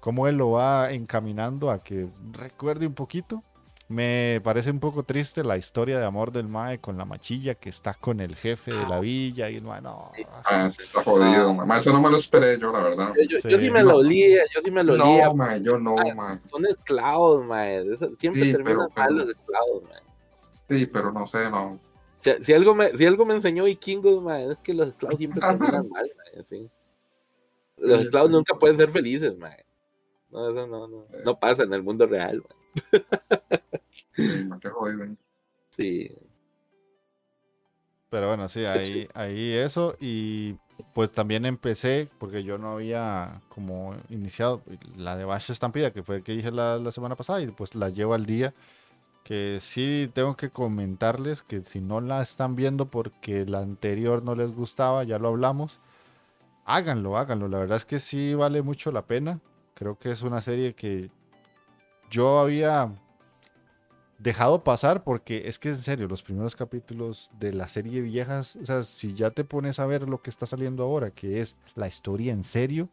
[0.00, 3.44] cómo él lo va encaminando a que recuerde un poquito.
[3.92, 7.68] Me parece un poco triste la historia de amor del Mae con la machilla que
[7.68, 10.10] está con el jefe de la villa y el Mae, no.
[10.46, 11.66] Ah, sí está jodido, mae.
[11.66, 13.12] Mae, Eso no me lo esperé yo, la verdad.
[13.28, 13.70] Yo, Sí.
[13.70, 15.26] me lo olía, yo sí me lo olía.
[15.26, 16.38] No, mae, yo no, mae.
[16.46, 17.84] Son esclavos, mae.
[18.16, 20.00] Siempre Sí, terminan pero- mal pero- los esclavos, mae.
[20.78, 21.78] Sí, pero no sé, no.
[22.20, 25.38] Si, si algo me, si algo me enseñó Vikingos, mae, es que los esclavos siempre
[25.42, 26.70] terminan mal, mae, sí.
[27.76, 28.36] Los Sí, esclavos sí.
[28.36, 29.66] nunca pueden ser felices, mae.
[30.30, 32.56] No, eso no, no, no pasa en el mundo real, mae.
[35.70, 36.10] Sí.
[38.10, 39.96] Pero bueno, sí, ahí, ahí eso.
[39.98, 40.56] Y
[40.92, 44.62] pues también empecé, porque yo no había como iniciado
[44.96, 47.74] la de Bash Estampida, que fue el que dije la, la semana pasada, y pues
[47.74, 48.54] la llevo al día.
[49.24, 54.34] Que sí tengo que comentarles que si no la están viendo porque la anterior no
[54.34, 55.80] les gustaba, ya lo hablamos,
[56.64, 57.48] háganlo, háganlo.
[57.48, 59.40] La verdad es que sí vale mucho la pena.
[59.74, 61.10] Creo que es una serie que
[62.10, 62.92] yo había
[64.22, 68.64] dejado pasar porque es que en serio, los primeros capítulos de la serie viejas, o
[68.66, 71.88] sea, si ya te pones a ver lo que está saliendo ahora, que es la
[71.88, 72.88] historia en serio,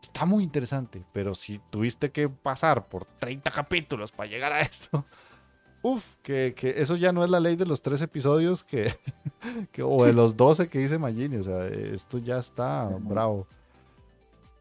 [0.00, 5.04] está muy interesante, pero si tuviste que pasar por 30 capítulos para llegar a esto,
[5.82, 8.94] uff, que, que eso ya no es la ley de los tres episodios que,
[9.72, 13.46] que- o de los 12 que dice Magini, o sea, esto ya está bravo.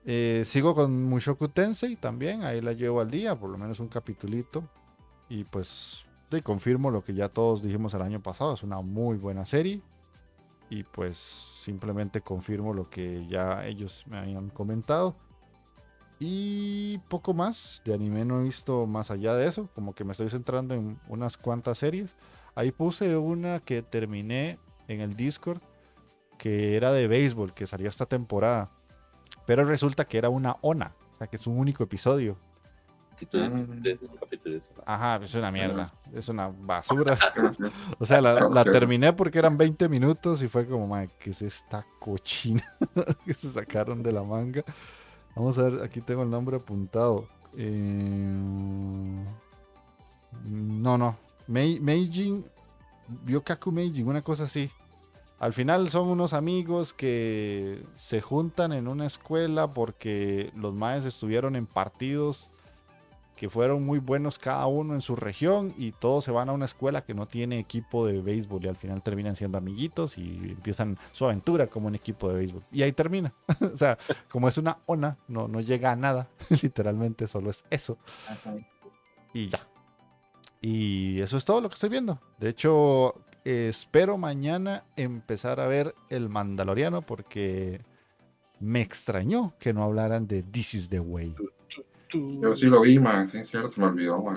[0.04, 3.88] Eh, sigo con Mushoku Tensei también, ahí la llevo al día, por lo menos un
[3.88, 4.64] capitulito.
[5.32, 6.06] Y pues
[6.44, 9.82] confirmo lo que ya todos dijimos el año pasado, es una muy buena serie.
[10.70, 11.18] Y pues
[11.64, 15.16] simplemente confirmo lo que ya ellos me habían comentado.
[16.20, 20.12] Y poco más, de anime no he visto más allá de eso, como que me
[20.12, 22.18] estoy centrando en unas cuantas series.
[22.54, 24.60] Ahí puse una que terminé
[24.90, 25.62] en el Discord,
[26.38, 28.70] que era de béisbol, que salió esta temporada.
[29.46, 32.38] Pero resulta que era una ONA, o sea que es un único episodio.
[33.26, 37.18] Capítulo- de- capítulo- Ajá, es una mierda, es una basura.
[38.00, 41.42] O sea, la, la terminé porque eran 20 minutos y fue como, madre, ¿qué es
[41.42, 42.64] esta cochina
[43.26, 44.64] que se sacaron de la manga?
[45.36, 47.28] Vamos a ver, aquí tengo el nombre apuntado.
[47.58, 49.24] Eh,
[50.46, 51.18] no, no.
[51.48, 52.46] Mei- Meijin,
[53.08, 54.70] Byokaku Meijin, una cosa así.
[55.40, 61.56] Al final son unos amigos que se juntan en una escuela porque los maes estuvieron
[61.56, 62.52] en partidos
[63.42, 66.66] que fueron muy buenos cada uno en su región y todos se van a una
[66.66, 71.00] escuela que no tiene equipo de béisbol y al final terminan siendo amiguitos y empiezan
[71.12, 72.64] su aventura como un equipo de béisbol.
[72.72, 73.34] Y ahí termina.
[73.74, 73.98] o sea,
[74.30, 76.30] como es una ONA, no, no llega a nada.
[76.62, 77.98] Literalmente solo es eso.
[79.34, 79.68] Y ya.
[80.62, 82.22] Y eso es todo lo que estoy viendo.
[82.38, 87.82] De hecho, eh, espero mañana empezar a ver El Mandaloriano porque
[88.60, 91.34] me extrañó que no hablaran de This is the Way.
[92.14, 93.30] Yo sí lo vi, man.
[93.30, 94.36] Sí, cierto, se me olvidó, man.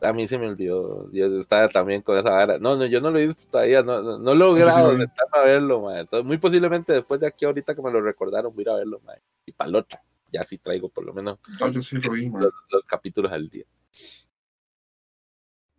[0.00, 1.10] A mí se me olvidó.
[1.10, 2.58] Yo estaba también con esa vara.
[2.58, 3.82] No, no, yo no lo he visto todavía.
[3.82, 5.98] No, no, no he logrado sí a verlo, man.
[5.98, 8.76] Entonces, muy posiblemente después de aquí, ahorita que me lo recordaron, voy a ir a
[8.76, 9.16] verlo, man.
[9.44, 10.02] Y para la otra.
[10.30, 12.42] Ya sí traigo por lo menos No, yo sí lo vi, man.
[12.42, 13.64] los, los capítulos al día.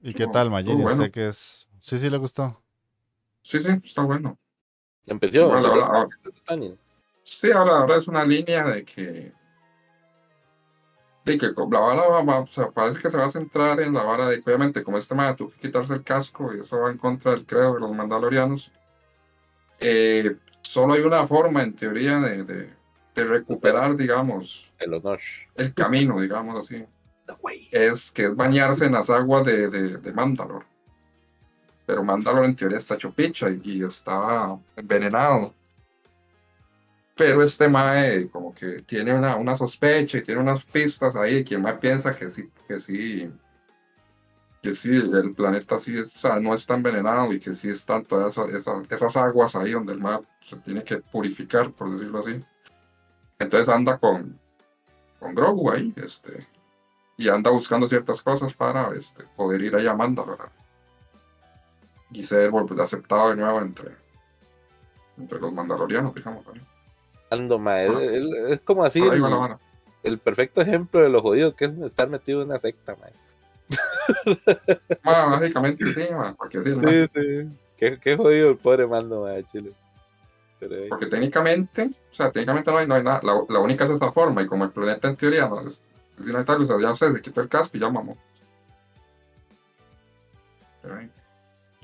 [0.01, 0.81] ¿Y qué tal, Magini?
[0.81, 1.03] bueno.
[1.03, 1.67] Sé que es.
[1.79, 2.61] Sí, sí, le gustó.
[3.41, 4.37] Sí, sí, está bueno.
[5.05, 5.47] Empezó.
[5.49, 6.07] Bueno, ahora-.
[7.23, 9.33] Sí, ahora, ahora es una línea de que.
[11.33, 13.93] De que la vara va, va- o sea, parece que se va a centrar en
[13.93, 16.79] la vara de que, obviamente, como este man tuvo que quitarse el casco y eso
[16.79, 18.71] va en contra del credo de los mandalorianos.
[19.79, 22.73] eh, solo hay una forma, en teoría, de, de,
[23.15, 25.19] de recuperar, digamos, El honor.
[25.55, 26.85] el camino, digamos así.
[27.71, 30.65] Es que es bañarse en las aguas de, de, de Mandalor.
[31.85, 35.53] Pero Mandalor en teoría está hecho picha y, y está envenenado.
[37.19, 41.55] Pero este Mae como que tiene una, una sospecha y tiene unas pistas ahí que
[41.55, 43.29] el Mae piensa que sí, que sí,
[44.61, 48.89] que sí, el planeta sí es, no está envenenado y que sí están todas esas,
[48.89, 52.41] esas, aguas ahí donde el Mae se tiene que purificar, por decirlo así.
[53.37, 54.39] Entonces anda con,
[55.19, 56.47] con Grogu ahí, este,
[57.17, 60.53] y anda buscando ciertas cosas para este, poder ir ahí a Manda, ¿verdad?
[62.13, 62.49] Y ser
[62.81, 63.97] aceptado de nuevo entre,
[65.17, 66.45] entre los mandalorianos, digamos.
[66.45, 66.63] ¿verdad?
[67.29, 69.01] Ando, ma, es, es- es como así
[70.03, 73.07] el, perfecto ejemplo de lo jodido que es estar metido en una secta, ma.
[75.03, 77.49] Ma, básicamente sí, ma, porque, sí.
[77.77, 79.73] Qué, qué jodido el pobre mando, ma, de Chile.
[80.59, 83.85] Pero, eh, porque técnicamente, o sea, técnicamente no hay, no hay nada, la, la única
[83.85, 85.81] es esta forma, y como el planeta en teoría no es,
[86.19, 88.17] es inhabitable, o sea, ya se quitó el casco y ya mamó.
[90.81, 90.95] Pero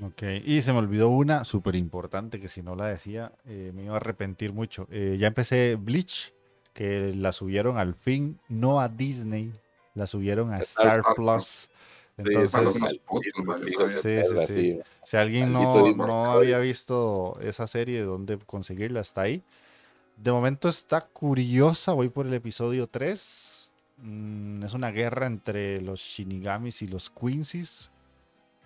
[0.02, 3.84] Ok, y se me olvidó una súper importante que si no la decía eh, me
[3.84, 4.86] iba a arrepentir mucho.
[4.90, 6.34] Eh, ya empecé Bleach,
[6.74, 9.52] que la subieron al fin, no a Disney,
[9.94, 11.70] la subieron a Star Star Plus.
[12.18, 13.00] Sí, Entonces.
[14.02, 14.80] Sí, sí, sí.
[15.02, 19.42] si alguien no, no había visto esa serie, dónde conseguirla, está ahí.
[20.16, 23.70] De momento está curiosa, voy por el episodio 3.
[23.98, 27.90] Mm, es una guerra entre los Shinigamis y los Quincy's.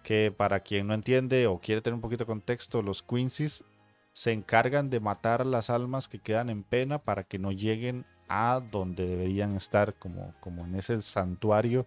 [0.03, 3.65] Que para quien no entiende o quiere tener un poquito de contexto, los Quincy's
[4.13, 8.61] se encargan de matar las almas que quedan en pena para que no lleguen a
[8.61, 11.87] donde deberían estar, como, como en ese santuario,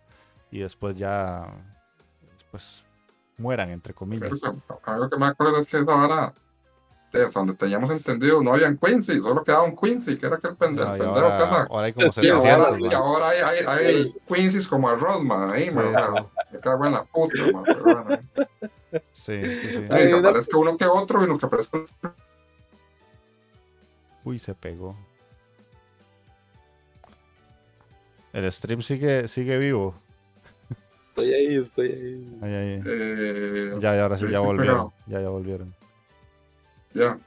[0.51, 1.47] y después ya
[2.51, 2.85] pues
[3.37, 4.31] mueran, entre comillas.
[4.83, 6.33] Algo que me acuerdo es que esa vara,
[7.21, 10.87] hasta donde teníamos entendido, no habían Quincy, solo quedaba un Quincy, que era aquel pendejo,
[10.89, 11.67] No, pendejo que ahora, anda.
[11.69, 15.51] ahora hay como Y ahora, 700, y ahora hay, hay, hay Quincy's como arroz, man,
[15.51, 15.93] ahí, Sí, man,
[16.51, 19.01] me cago en la puta, man, pero bueno, eh.
[19.11, 19.85] Sí, sí, sí.
[19.89, 21.79] Ay, que aparezca uno que otro y lo que aparezca
[24.23, 24.95] Uy, se pegó.
[28.31, 29.93] El stream sigue, sigue vivo.
[31.09, 31.87] Estoy ahí, estoy
[32.41, 32.81] ahí.
[32.85, 34.91] Eh, Ya, ya, ahora sí, sí, ya sí, volvieron.
[35.05, 35.75] Ya, ya volvieron.
[36.93, 37.17] Ya,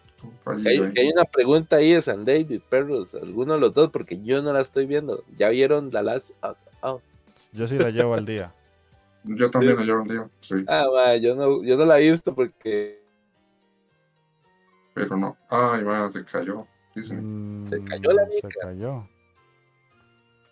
[0.47, 4.53] hay, una pregunta ahí de San David, perros, alguno de los dos, porque yo no
[4.53, 5.25] la estoy viendo.
[5.37, 7.03] ¿Ya vieron The Last of Us?
[7.53, 8.53] Yo sí la llevo al día.
[9.25, 12.13] Yo también lo llevo un día, sí, Ah, ma, yo no, yo no la he
[12.13, 13.03] visto porque
[14.95, 15.37] pero no.
[15.51, 18.49] Ay, man, se cayó, dice, Mm, Se cayó la Se mica.
[18.63, 19.09] cayó.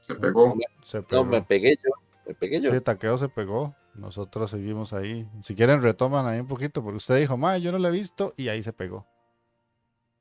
[0.06, 0.54] se pegó.
[0.82, 1.24] Se pegó.
[1.24, 1.90] no me pegué yo,
[2.26, 2.74] me pegué yo.
[2.74, 3.74] Sí, Taqueo se pegó.
[3.94, 5.28] Nosotros seguimos ahí.
[5.42, 8.34] Si quieren, retoman ahí un poquito, porque usted dijo, ma, yo no la he visto,
[8.36, 9.06] y ahí se pegó.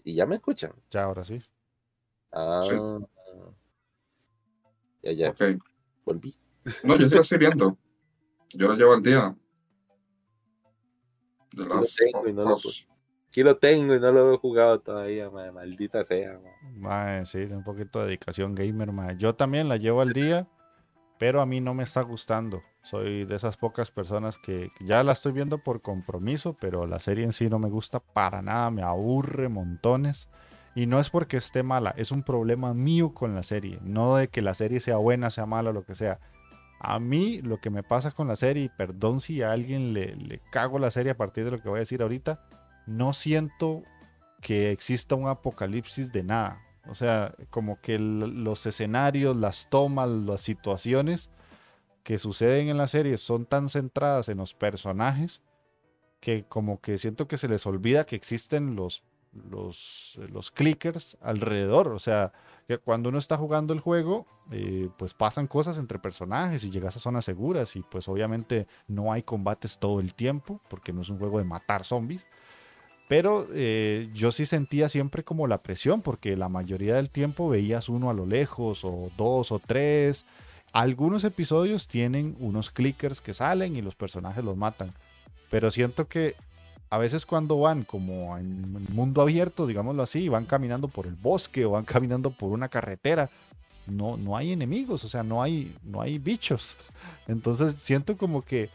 [0.04, 0.74] Y ya me escuchan.
[0.92, 1.42] Ya, ahora sí.
[2.32, 2.76] Ah, Sí.
[5.04, 5.42] ya, ya, Ok,
[6.06, 6.36] volví.
[6.84, 7.78] no, yo sí lo estoy viendo.
[8.54, 9.36] Yo lo llevo al día.
[11.54, 12.58] De lo las tengo y no lo.
[13.28, 16.40] Aquí lo tengo y no lo he jugado todavía, ma, maldita sea.
[16.40, 16.50] ma.
[16.76, 19.18] Mae, sí, un poquito de dedicación gamer, mae.
[19.18, 20.48] Yo también la llevo al día,
[21.24, 22.64] pero a mí no me está gustando.
[22.82, 27.24] Soy de esas pocas personas que ya la estoy viendo por compromiso, pero la serie
[27.24, 30.28] en sí no me gusta para nada, me aburre montones.
[30.76, 34.28] Y no es porque esté mala, es un problema mío con la serie, no de
[34.28, 36.20] que la serie sea buena, sea mala, lo que sea.
[36.82, 40.18] A mí lo que me pasa con la serie, y perdón si a alguien le,
[40.18, 42.42] le cago la serie a partir de lo que voy a decir ahorita,
[42.86, 43.84] no siento
[44.42, 46.60] que exista un apocalipsis de nada.
[46.88, 51.30] O sea, como que los escenarios, las tomas, las situaciones
[52.04, 55.42] que suceden en la serie son tan centradas en los personajes
[56.20, 59.04] que como que siento que se les olvida que existen los,
[59.50, 61.90] los, los clickers alrededor.
[61.90, 62.34] O sea,
[62.84, 67.00] cuando uno está jugando el juego, eh, pues pasan cosas entre personajes y llegas a
[67.00, 71.20] zonas seguras y pues obviamente no hay combates todo el tiempo porque no es un
[71.20, 72.26] juego de matar zombies.
[73.08, 77.90] Pero eh, yo sí sentía siempre como la presión, porque la mayoría del tiempo veías
[77.90, 80.26] uno a lo lejos, o dos o tres.
[80.72, 84.94] Algunos episodios tienen unos clickers que salen y los personajes los matan.
[85.50, 86.36] Pero siento que
[86.90, 91.16] a veces cuando van como en el mundo abierto, digámoslo así, van caminando por el
[91.16, 93.30] bosque o van caminando por una carretera,
[93.88, 96.78] no, no hay enemigos, o sea, no hay, no hay bichos.
[97.28, 98.70] Entonces siento como que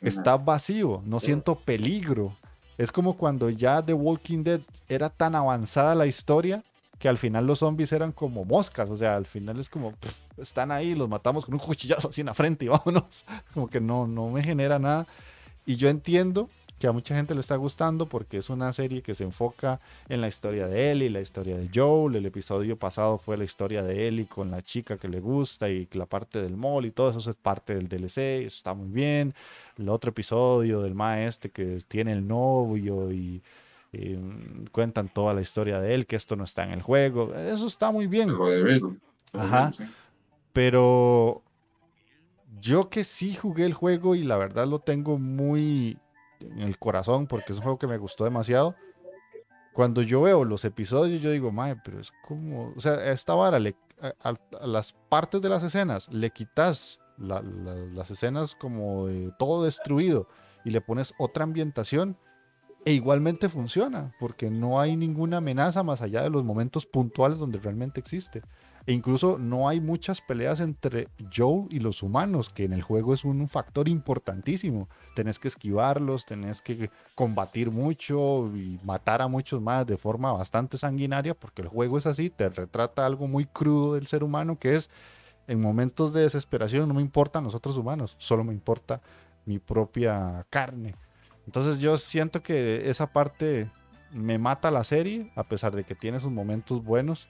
[0.00, 2.36] está vacío, no siento peligro.
[2.80, 6.64] Es como cuando ya The Walking Dead era tan avanzada la historia
[6.98, 8.88] que al final los zombies eran como moscas.
[8.88, 9.92] O sea, al final es como,
[10.38, 13.26] están ahí, los matamos con un cuchillazo así en la frente y vámonos.
[13.52, 15.06] Como que no, no me genera nada.
[15.66, 16.48] Y yo entiendo
[16.80, 20.22] que a mucha gente le está gustando porque es una serie que se enfoca en
[20.22, 22.16] la historia de Ellie, la historia de Joel.
[22.16, 25.86] El episodio pasado fue la historia de Ellie con la chica que le gusta y
[25.92, 28.46] la parte del mall y todo eso es parte del DLC.
[28.46, 29.34] Eso está muy bien.
[29.76, 33.42] El otro episodio del maestro que tiene el novio y,
[33.92, 37.34] y, mm, cuentan toda la historia de él, que esto no está en el juego.
[37.34, 38.30] Eso está muy bien.
[39.34, 39.70] Ajá.
[40.54, 41.42] Pero
[42.58, 45.98] yo que sí jugué el juego y la verdad lo tengo muy
[46.40, 48.74] en el corazón porque es un juego que me gustó demasiado.
[49.72, 53.34] Cuando yo veo los episodios, yo digo, mae, pero es como, o sea, a esta
[53.34, 53.76] vara, le,
[54.22, 54.34] a,
[54.66, 59.06] las partes de las escenas, le quitas la- la- las escenas como
[59.38, 60.26] todo destruido
[60.64, 62.16] y le pones otra ambientación
[62.84, 67.58] e igualmente funciona, porque no hay ninguna amenaza más allá de los momentos puntuales donde
[67.58, 68.42] realmente existe.
[68.86, 73.14] E incluso no hay muchas peleas entre Joe y los humanos, que en el juego
[73.14, 74.88] es un factor importantísimo.
[75.14, 80.78] Tenés que esquivarlos, tenés que combatir mucho y matar a muchos más de forma bastante
[80.78, 84.74] sanguinaria, porque el juego es así, te retrata algo muy crudo del ser humano, que
[84.74, 84.90] es
[85.46, 89.00] en momentos de desesperación no me importan los otros humanos, solo me importa
[89.46, 90.94] mi propia carne.
[91.44, 93.68] Entonces yo siento que esa parte
[94.12, 97.28] me mata la serie, a pesar de que tiene sus momentos buenos.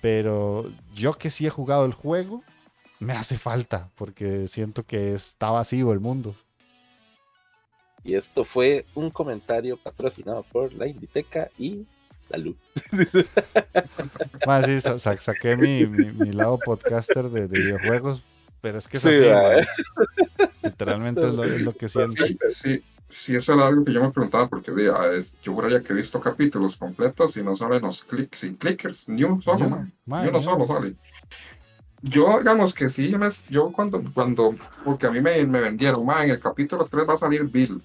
[0.00, 2.42] Pero yo que sí he jugado el juego,
[3.00, 6.34] me hace falta, porque siento que está vacío el mundo.
[8.04, 11.84] Y esto fue un comentario patrocinado por la Inditeca y
[12.28, 12.56] la luz.
[14.46, 18.22] Más sí, sa- sa- saqué mi, mi- mi lado podcaster de, de videojuegos,
[18.60, 19.68] pero es que es Sí, así.
[20.62, 22.24] Literalmente es lo, es lo que siento.
[22.24, 25.82] Sí, sí, sí, eso era algo que yo me preguntaba, porque ah, es- yo juraría
[25.82, 29.66] que he visto capítulos completos y no salen los clics, sin clickers, ni un solo,
[29.66, 29.92] uno, man.
[30.24, 30.66] Ni uno solo uno.
[30.66, 30.94] sale.
[32.02, 34.54] Yo, digamos que sí, yo, me- yo cuando, cuando,
[34.84, 37.82] porque a mí me, me vendieron, man, en el capítulo 3 va a salir Bill.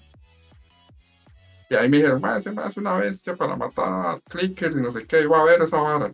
[1.70, 4.92] Y ahí me dijeron, man, ese man es una bestia para matar clickers y no
[4.92, 6.12] sé qué, iba a ver esa vara.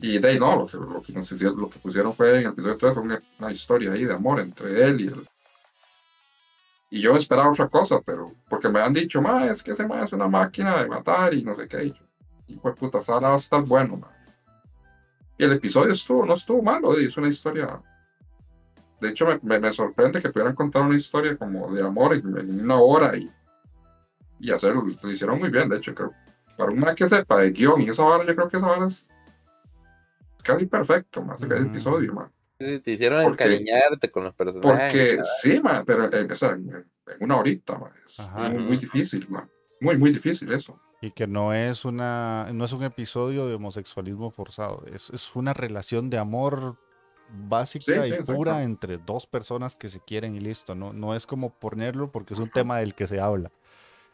[0.00, 2.46] Y de ahí no, lo que, lo que, nos hicieron- lo que pusieron fue en
[2.46, 5.26] el episodio 3 fue una, una historia ahí de amor entre él y él.
[6.94, 10.04] Y yo esperaba otra cosa, pero porque me han dicho, ma, es que ese man
[10.04, 11.84] es una máquina de matar y no sé qué.
[11.86, 12.04] Y yo,
[12.48, 14.10] hijo de puta, esa vara va a estar bueno, man.
[15.38, 17.80] Y el episodio estuvo, no estuvo malo, es una historia.
[19.00, 22.36] De hecho, me, me- me sorprende que pudieran contar una historia como de amor en,
[22.36, 23.32] en una hora y,
[24.38, 24.84] y hacerlo.
[25.02, 26.12] Lo hicieron muy bien, de hecho, creo.
[26.58, 28.86] Para un man que sepa de guion y esa vara, yo creo que esa vara
[28.86, 29.08] es,
[30.44, 32.30] casi perfecto, más que el episodio, man.
[32.66, 34.92] Sí, Te hicieron Porque- encariñarte con los personajes.
[34.92, 35.24] Porque ¿verdad?
[35.40, 36.84] sí, man, pero en, o sea, en- en
[37.20, 38.48] una horita, man, es Ajá.
[38.50, 39.50] muy, muy difícil, man.
[39.80, 40.78] Muy, muy difícil eso.
[41.00, 45.52] Y que no es una, no es un episodio de homosexualismo forzado, es, es una
[45.52, 46.78] relación de amor
[47.28, 51.26] básica Sí, y pura entre dos personas que se quieren y listo, no, no es
[51.26, 53.50] como ponerlo porque es un tema del que se habla.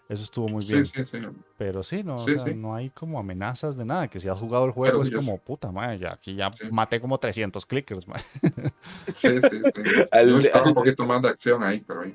[0.09, 0.86] Eso estuvo muy Sí, bien.
[0.86, 1.18] sí, sí.
[1.59, 2.54] Pero sí, no, o Sí, sea, sí.
[2.54, 5.14] no hay como amenazas de nada, que si has jugado el juego Pero es sí,
[5.14, 6.64] como, puta madre, ya aquí ya Sí.
[6.70, 8.20] maté como 300 clickers, man.
[9.14, 9.82] Sí, sí, sí.
[10.11, 12.14] Al- Yo al- un poquito más de acción ahí, pero ahí.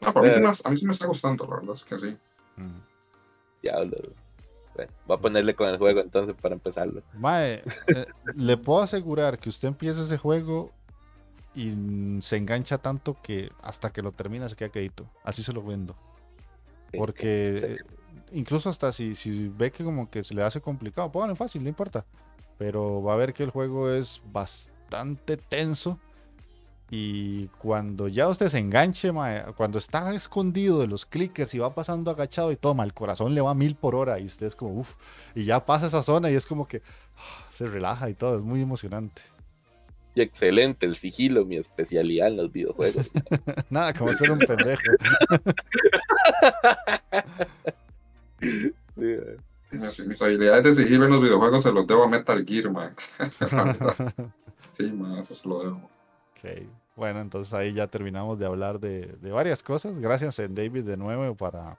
[0.00, 1.98] No, para mí sí me, a mí sí me está gustando, la verdad es que
[1.98, 2.16] sí.
[2.56, 2.78] Mm.
[3.62, 3.96] Diablo.
[4.76, 7.02] Bueno, voy a ponerle con el juego entonces para empezarlo.
[7.14, 10.72] Mae, eh, le puedo asegurar que usted empieza ese juego
[11.54, 15.08] y mm, se engancha tanto que hasta que lo termina se queda quedito.
[15.24, 15.96] Así se lo vendo.
[16.96, 17.64] Porque sí.
[17.66, 17.76] eh,
[18.32, 21.68] incluso hasta si, si ve que como que se le hace complicado, póngale fácil, no
[21.68, 22.04] importa.
[22.58, 25.98] Pero va a ver que el juego es bastante tenso.
[26.90, 31.74] Y cuando ya usted se enganche, mae, cuando está escondido de los clickers y va
[31.74, 34.54] pasando agachado y toma, el corazón le va a mil por hora y usted es
[34.54, 34.94] como, uff,
[35.34, 36.82] y ya pasa esa zona y es como que
[37.16, 39.22] ah, se relaja y todo, es muy emocionante.
[40.14, 43.10] Y excelente, el sigilo, mi especialidad en los videojuegos.
[43.70, 44.82] Nada, como ser un pendejo.
[48.96, 49.16] Sí.
[50.06, 52.94] Mis, habilidades de sigilo en los videojuegos se los debo a Metal Gear, man.
[54.70, 55.76] sí, man, eso se lo debo.
[55.76, 59.98] Ok, Bueno, entonces ahí ya terminamos de hablar de, de varias cosas.
[59.98, 61.76] Gracias, eh, David, de nuevo para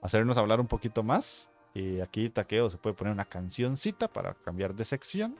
[0.00, 1.48] hacernos hablar un poquito más.
[1.74, 5.36] Y aquí, Taqueo, se puede poner una cancioncita para cambiar de sección.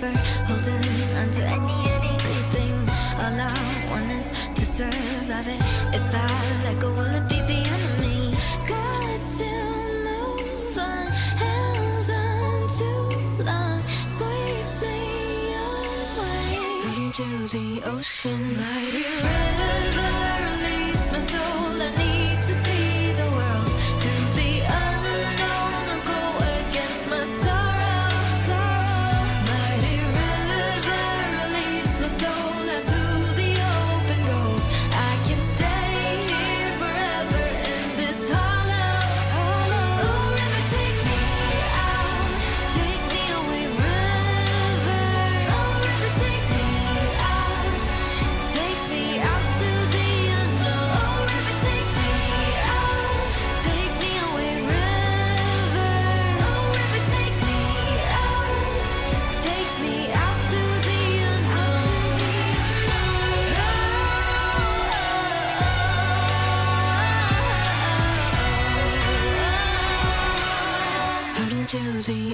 [0.00, 0.74] Rougher, holding
[1.18, 2.72] onto anything.
[3.18, 5.60] All I want is to survive it.
[5.94, 7.29] If I let go, will it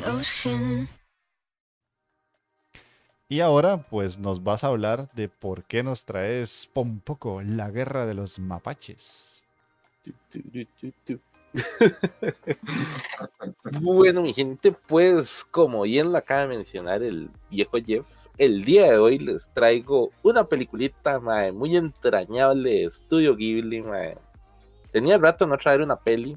[0.09, 0.89] ocean.
[3.29, 8.07] Y ahora, pues nos vas a hablar de por qué nos traes Pompoco, la guerra
[8.07, 9.43] de los mapaches.
[13.81, 18.07] Bueno, mi gente, pues como bien lo acaba de mencionar el viejo Jeff,
[18.39, 23.83] el día de hoy les traigo una peliculita mae, muy entrañable de Estudio Ghibli.
[23.83, 24.19] mae.
[24.93, 26.37] Tenía rato no traer una peli,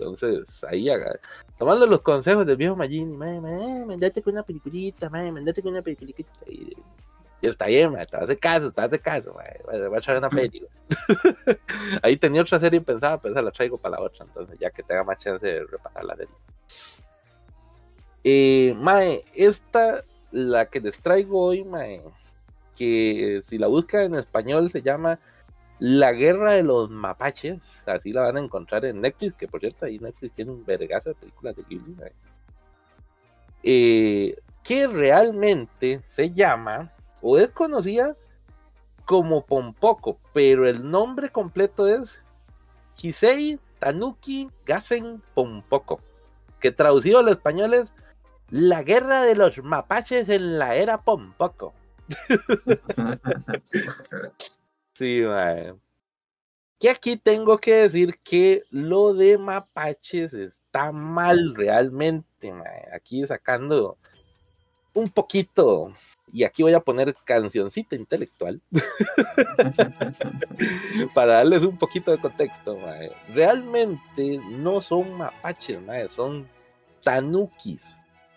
[0.00, 1.20] entonces ahí haga-
[1.58, 5.72] tomando los consejos del viejo Magini, mae, mae, mandate con una peliculita, mae, mandate con
[5.72, 6.22] una peliculita.
[6.46, 6.74] Y,
[7.42, 10.18] y está bien, mae, te hace caso, te hace caso, mae, mae, voy a traer
[10.18, 10.60] una peli.
[10.60, 11.56] güey.
[12.02, 14.82] ahí tenía otra serie pensada, pero esa la traigo para la otra, entonces ya que
[14.82, 16.34] tenga más chance de repasar la serie.
[18.24, 22.02] Eh, mae, esta, la que les traigo hoy, mae,
[22.76, 25.18] que si la buscan en español se llama
[25.80, 29.86] La Guerra de los Mapaches, así la van a encontrar en Netflix, que por cierto
[29.86, 32.12] ahí Netflix tiene un vergazo de películas de Ghibli, mae.
[33.62, 38.14] Eh, que realmente se llama, o es conocida
[39.06, 42.22] como Pompoco, pero el nombre completo es
[42.94, 46.02] Kisei Tanuki Gasen Pompoco,
[46.60, 47.90] que traducido al español es
[48.50, 51.72] La Guerra de los Mapaches en la era Pompoco.
[55.00, 55.72] Sí, mae.
[56.78, 62.86] Que aquí tengo que decir que lo de mapaches está mal realmente, mae.
[62.94, 63.96] Aquí sacando
[64.92, 65.94] un poquito,
[66.30, 68.60] y aquí voy a poner cancioncita intelectual
[71.14, 73.10] para darles un poquito de contexto, mae.
[73.32, 76.46] Realmente no son mapaches, mae, son
[77.02, 77.80] tanukis,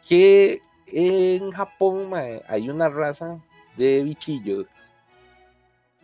[0.07, 3.37] que en Japón mae, hay una raza
[3.75, 4.65] de bichillos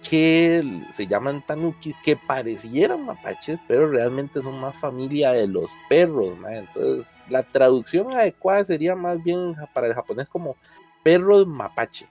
[0.07, 6.37] que se llaman tanuki, que parecieran mapaches, pero realmente son más familia de los perros.
[6.37, 6.47] ¿no?
[6.47, 10.55] Entonces, la traducción adecuada sería más bien para el japonés como
[11.03, 12.07] perros mapache,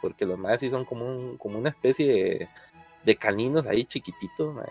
[0.00, 2.48] porque los más sí son como, como una especie
[3.04, 4.54] de, caninos ahí chiquititos.
[4.54, 4.62] ¿no?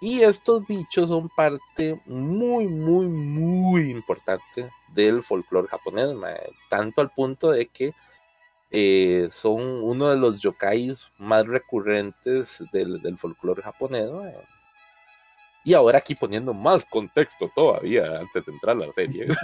[0.00, 6.08] Y estos bichos son parte muy, muy, muy importante del folclore japonés,
[6.68, 7.94] tanto al punto de que
[8.74, 14.10] eh, son uno de los yokais más recurrentes del, del folclore japonés.
[14.10, 14.24] ¿no?
[15.62, 19.28] Y ahora aquí poniendo más contexto todavía antes de entrar a la serie.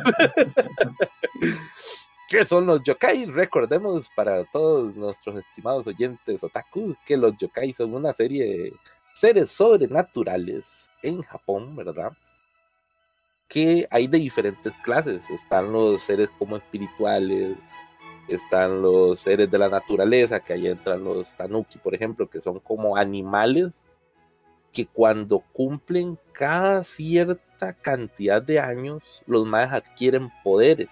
[2.28, 3.26] ¿Qué son los yokai?
[3.26, 8.72] Recordemos para todos nuestros estimados oyentes otaku que los yokai son una serie de
[9.14, 10.64] seres sobrenaturales
[11.02, 12.12] en Japón, ¿verdad?
[13.46, 15.28] Que hay de diferentes clases.
[15.30, 17.56] Están los seres como espirituales,
[18.28, 22.60] están los seres de la naturaleza, que ahí entran los tanuki, por ejemplo, que son
[22.60, 23.72] como animales
[24.72, 30.90] que cuando cumplen cada cierta cantidad de años, los más adquieren poderes.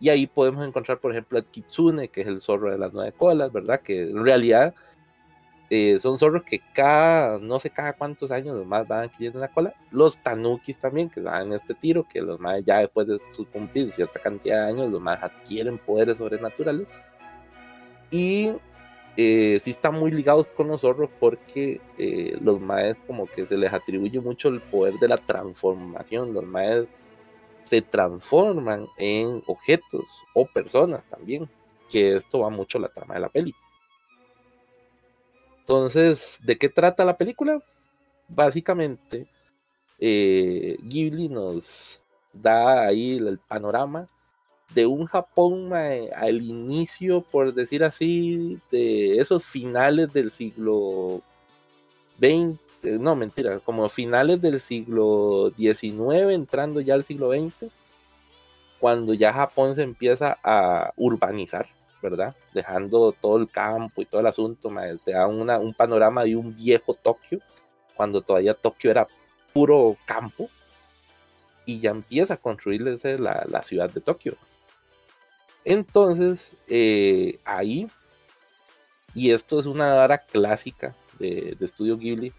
[0.00, 3.12] Y ahí podemos encontrar, por ejemplo, el kitsune, que es el zorro de las nueve
[3.16, 3.80] colas, ¿verdad?
[3.80, 4.74] Que en realidad
[5.74, 9.48] eh, son zorros que cada, no sé cada cuántos años los más van adquiriendo la
[9.48, 9.72] cola.
[9.90, 13.18] Los tanukis también, que dan este tiro, que los más ya después de
[13.50, 16.86] cumplir cierta cantidad de años, los más adquieren poderes sobrenaturales.
[18.10, 18.52] Y
[19.16, 23.56] eh, sí están muy ligados con los zorros porque eh, los maes como que se
[23.56, 26.34] les atribuye mucho el poder de la transformación.
[26.34, 26.86] Los maes
[27.64, 31.48] se transforman en objetos o personas también,
[31.88, 33.54] que esto va mucho a la trama de la peli.
[35.62, 37.62] Entonces, ¿de qué trata la película?
[38.28, 39.28] Básicamente,
[40.00, 42.00] eh, Ghibli nos
[42.32, 44.08] da ahí el, panorama
[44.74, 51.22] de un Japón al inicio, por decir así, de esos finales del siglo
[52.18, 52.58] XX,
[52.98, 57.70] no mentira, como finales del siglo XIX, entrando ya al siglo XX,
[58.80, 61.68] cuando ya Japón se empieza a urbanizar,
[62.02, 62.34] ¿verdad?
[62.52, 64.70] Dejando todo el campo y todo el asunto,
[65.04, 67.40] te da un panorama de un viejo Tokio,
[67.94, 69.06] cuando todavía Tokio era
[69.52, 70.48] puro campo,
[71.64, 74.36] y ya empieza a construirse la, ciudad de Tokio.
[75.64, 77.86] Entonces, eh, ahí,
[79.14, 82.32] y esto es una vara clásica de, de Estudio Ghibli,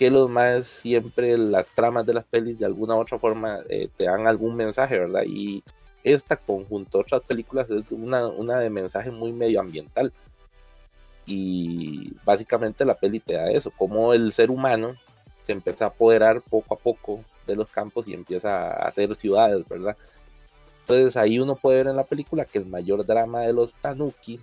[0.00, 3.90] que los más siempre las tramas de las pelis de alguna u otra forma eh,
[3.98, 5.24] te dan algún mensaje, ¿verdad?
[5.26, 5.62] Y
[6.04, 10.12] esta conjunto a otras películas es una, una de mensaje muy medioambiental.
[11.26, 14.96] Y básicamente la peli te da eso, como el ser humano
[15.42, 19.66] se empieza a apoderar poco a poco de los campos y empieza a hacer ciudades,
[19.68, 19.96] ¿verdad?
[20.80, 24.40] Entonces ahí uno puede ver en la película que el mayor drama de los tanuki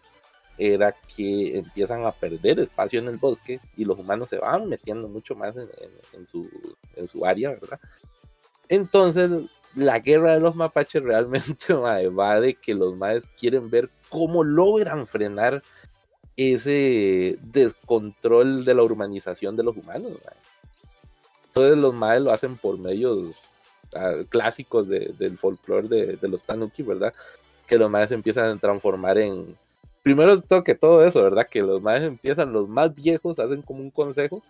[0.57, 5.07] era que empiezan a perder espacio en el bosque y los humanos se van metiendo
[5.07, 6.49] mucho más en, en- en su,
[6.95, 7.79] en su área, ¿verdad?
[8.69, 9.29] Entonces
[9.75, 15.05] la guerra de los mapaches realmente va de que los maes quieren ver cómo logran
[15.07, 15.61] frenar
[16.35, 20.11] ese descontrol de la urbanización de los humanos.
[20.11, 20.35] mae.
[21.47, 23.35] Entonces los maes lo hacen por medios
[23.95, 27.13] ah, clásicos de- del folclore de, de los tanuki, ¿verdad?
[27.65, 29.57] Que los maes empiezan a transformar en...
[30.03, 31.47] Primero que todo eso, ¿verdad?
[31.49, 34.41] Que los maes empiezan, los más viejos hacen como un consejo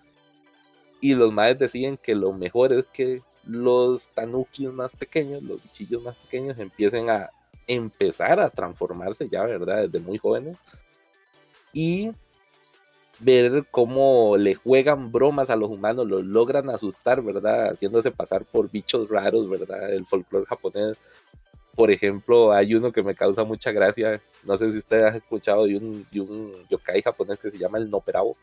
[0.99, 6.03] y los maes deciden que lo mejor es que los tanukis más pequeños, los bichillos
[6.03, 7.29] más pequeños, empiecen a
[7.65, 9.83] empezar a transformarse ya, ¿verdad?
[9.87, 10.57] Desde muy jóvenes.
[11.73, 12.11] Y
[13.19, 17.71] ver cómo le juegan bromas a los humanos, los logran asustar, ¿verdad?
[17.71, 19.91] Haciéndose pasar por bichos raros, ¿verdad?
[19.93, 20.97] El folclore japonés.
[21.75, 24.19] Por ejemplo, hay uno que me causa mucha gracia.
[24.43, 27.77] No sé si ustedes han escuchado de un, de un yokai japonés que se llama
[27.77, 28.35] el Noperabo,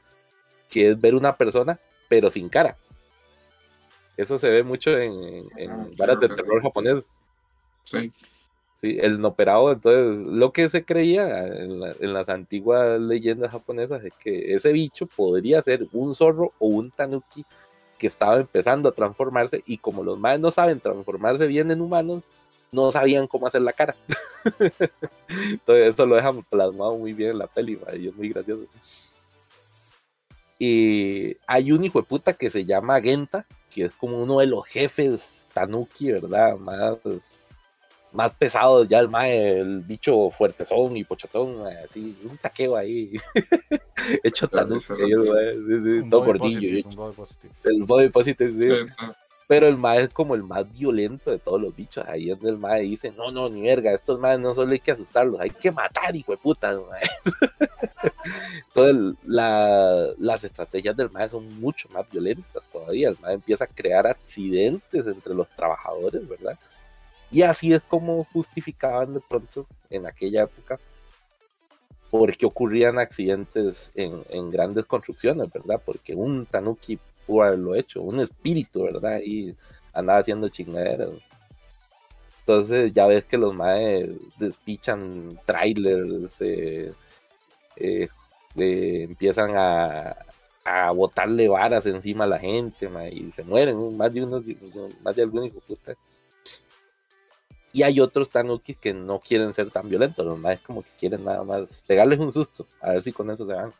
[0.70, 1.78] que es ver una persona,
[2.08, 2.76] pero sin cara.
[4.16, 6.62] Eso se ve mucho en, en, en Ah, varas de terror claro.
[6.62, 7.04] japonés.
[7.82, 8.12] Sí,
[8.80, 14.04] Sí, el noperado, entonces lo que se creía en, la- en las antiguas leyendas japonesas
[14.04, 17.46] es que ese bicho podría ser un zorro o un tanuki
[17.98, 22.22] que estaba empezando a transformarse y como los más no saben transformarse bien en humanos,
[22.72, 23.94] no sabían cómo hacer la cara.
[25.28, 28.64] entonces eso lo dejan plasmado muy bien en la peli, y es muy gracioso.
[30.66, 34.46] Y hay un hijo de puta que se llama Genta, que es como uno de
[34.46, 36.56] los jefes tanuki, ¿verdad?
[36.56, 36.96] Más
[38.12, 43.12] más pesado ya el mae, el bicho fuertezón y pochetón, mae, así, un taqueo ahí,
[44.22, 44.86] hecho tanuki,
[46.08, 47.54] todo gordillo, positive, y un body positive.
[47.64, 48.68] el body positive, sí.
[49.46, 52.52] Pero el mae es como el más violento de todos los bichos, ahí es donde
[52.52, 55.50] el mae dice, no, no, ni verga, estos maes no solo hay que asustarlos, hay
[55.50, 56.72] que matar, hijo de puta.
[58.68, 63.68] Entonces, la- las estrategias del mae son mucho más violentas todavía, el mae empieza a
[63.68, 66.58] crear accidentes entre los trabajadores, ¿verdad?
[67.30, 70.78] Y así es como justificaban de pronto en aquella época
[72.10, 75.82] porque ocurrían accidentes en, en grandes construcciones, ¿verdad?
[75.84, 76.96] Porque un tanuki
[77.26, 79.20] pudo haberlo hecho, un espíritu, ¿verdad?
[79.24, 79.54] Y
[79.92, 81.10] andaba haciendo chingaderas.
[82.40, 86.92] Entonces ya ves que los maes despichan trailers, eh,
[87.76, 88.08] eh,
[88.56, 90.14] empiezan a,
[90.64, 94.44] a botarle varas encima a la gente, mae, y se mueren, más de unos,
[95.02, 95.60] más de algún hijo.
[97.72, 101.24] Y hay otros tanukis que no quieren ser tan violentos, los más como que quieren
[101.24, 103.72] nada más pegarles un susto, a ver si con eso se van.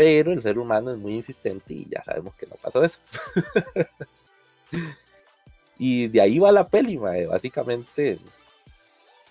[0.00, 2.98] Pero el ser humano es muy insistente y ya sabemos que no pasó eso.
[5.78, 7.26] y de ahí va la peli, mae.
[7.26, 8.18] básicamente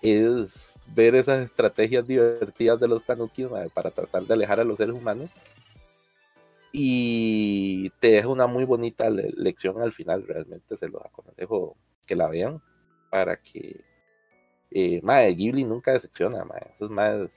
[0.04, 4.94] es ver esas estrategias divertidas de los tanukis para tratar de alejar a los seres
[4.94, 5.32] humanos.
[6.72, 12.16] Y te deja una muy bonita le- lección al final, realmente se los aconsejo que
[12.16, 12.62] la vean
[13.10, 13.82] para que
[14.70, 15.02] eh,
[15.36, 16.62] Ghibli nunca decepciona, mae.
[16.76, 17.32] Esos maes,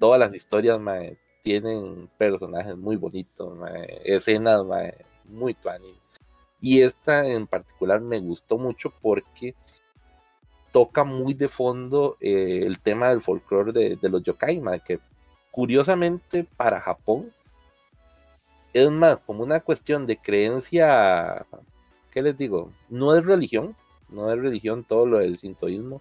[0.00, 3.56] todas las historias mae, tienen personajes muy bonitos,
[4.02, 4.62] escenas
[5.26, 5.94] muy tuanis.
[6.60, 9.54] Y esta en particular me gustó mucho porque
[10.72, 14.98] toca muy de fondo eh, el tema del folclore de, de los yokai, mae, que
[15.50, 17.30] curiosamente para Japón
[18.72, 21.46] es más como una cuestión de creencia,
[22.10, 22.72] ¿qué les digo?
[22.88, 23.76] No es religión,
[24.08, 26.00] no es religión todo lo del sintoísmo,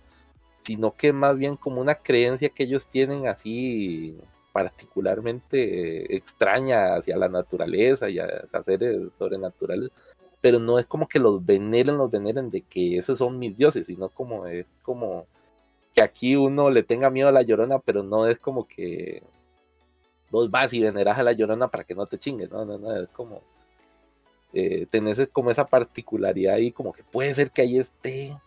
[0.62, 4.18] sino que más bien como una creencia que ellos tienen así
[4.54, 9.92] particularmente eh, extraña hacia la naturaleza y hacia seres sobrenaturales,
[10.40, 13.88] pero no es como que los veneren, los veneren de que esos son mis dioses,
[13.88, 15.26] sino como es como
[15.94, 19.24] que aquí uno le tenga miedo a la llorona, pero no es como que
[20.32, 22.96] vos vas y veneras a la llorona para que no te chingue, no, no, no,
[22.96, 23.42] es como
[24.54, 28.38] eh, tenés como esa particularidad ahí, como que puede ser que ahí esté.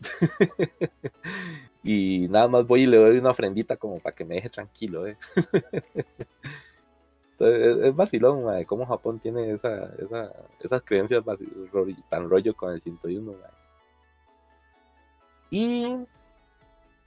[1.82, 5.06] y nada más voy y le doy una ofrendita como para que me deje tranquilo,
[5.06, 5.16] eh.
[7.38, 11.24] Entonces, es, vacilón, mae, cómo Japón tiene esa, esa- esas creencias
[12.08, 13.50] tan rollo con el sintoísmo, mae.
[15.50, 15.96] Y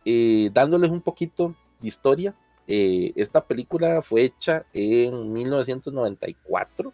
[0.03, 2.35] eh, dándoles un poquito de historia,
[2.67, 6.93] eh, esta película fue hecha en 1994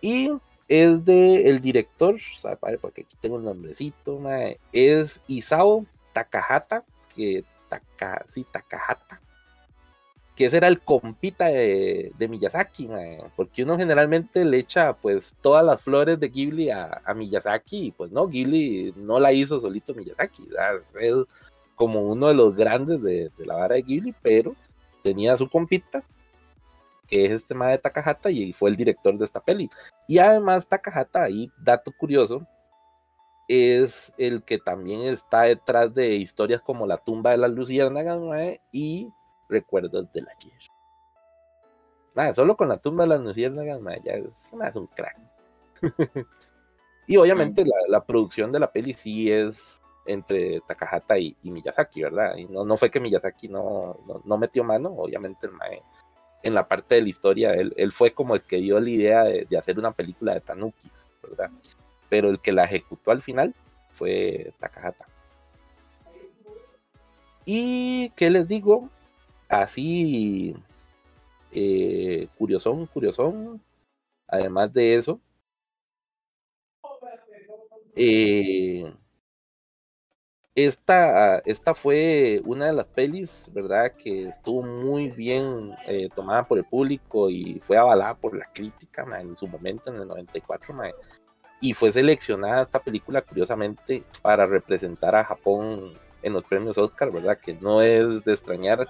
[0.00, 0.30] y
[0.68, 2.16] es de el director,
[2.80, 4.20] porque aquí tengo el nombrecito,
[4.72, 6.84] es Isao Takahata,
[7.14, 9.20] que Taka, Takahata,
[10.34, 12.88] que ese era el compita de, Miyazaki,
[13.36, 18.10] porque uno generalmente le echa pues todas las flores de Ghibli a, Miyazaki, y pues
[18.12, 20.48] no, Ghibli no la hizo solito Miyazaki,
[21.00, 21.16] es
[21.74, 24.54] como uno de los grandes de, de la vara de Ghibli, pero
[25.02, 26.02] tenía su compita,
[27.08, 29.68] que es este mae de Takahata, y fue el director de esta peli.
[30.08, 32.46] Y además Takahata, ahí, dato curioso,
[33.48, 38.18] es el que también está detrás de historias como La tumba de las luciérnagas
[38.70, 39.12] y
[39.48, 40.58] Recuerdos del ayer.
[42.14, 45.16] Nada, solo con La tumba de las luciérnagas ya es, es un crack.
[47.06, 52.02] y obviamente la, la producción de la peli sí es entre Takahata y, y Miyazaki,
[52.02, 52.36] ¿verdad?
[52.36, 55.82] Y no, no fue que Miyazaki no, no, no metió mano, obviamente el mae
[56.42, 59.22] en la parte de la historia, él, él fue como el que dio la idea
[59.22, 60.90] de, de hacer una película de Tanuki,
[61.22, 61.50] ¿verdad?
[62.12, 63.54] Pero el que la ejecutó al final
[63.94, 65.06] fue Takahata.
[67.46, 68.90] Y qué les digo,
[69.48, 70.54] así
[71.52, 73.62] eh, curiosón, curiosón.
[74.28, 75.20] Además de eso,
[77.96, 78.92] eh,
[80.54, 83.92] esta, esta fue una de las pelis, ¿verdad?
[83.96, 89.06] Que estuvo muy bien eh, tomada por el público y fue avalada por la crítica
[89.18, 90.90] en su momento, en el 94, ma,
[91.62, 97.38] y fue seleccionada esta película, curiosamente, para representar a Japón en los premios Oscar, ¿verdad?
[97.38, 98.86] Que no es de extrañar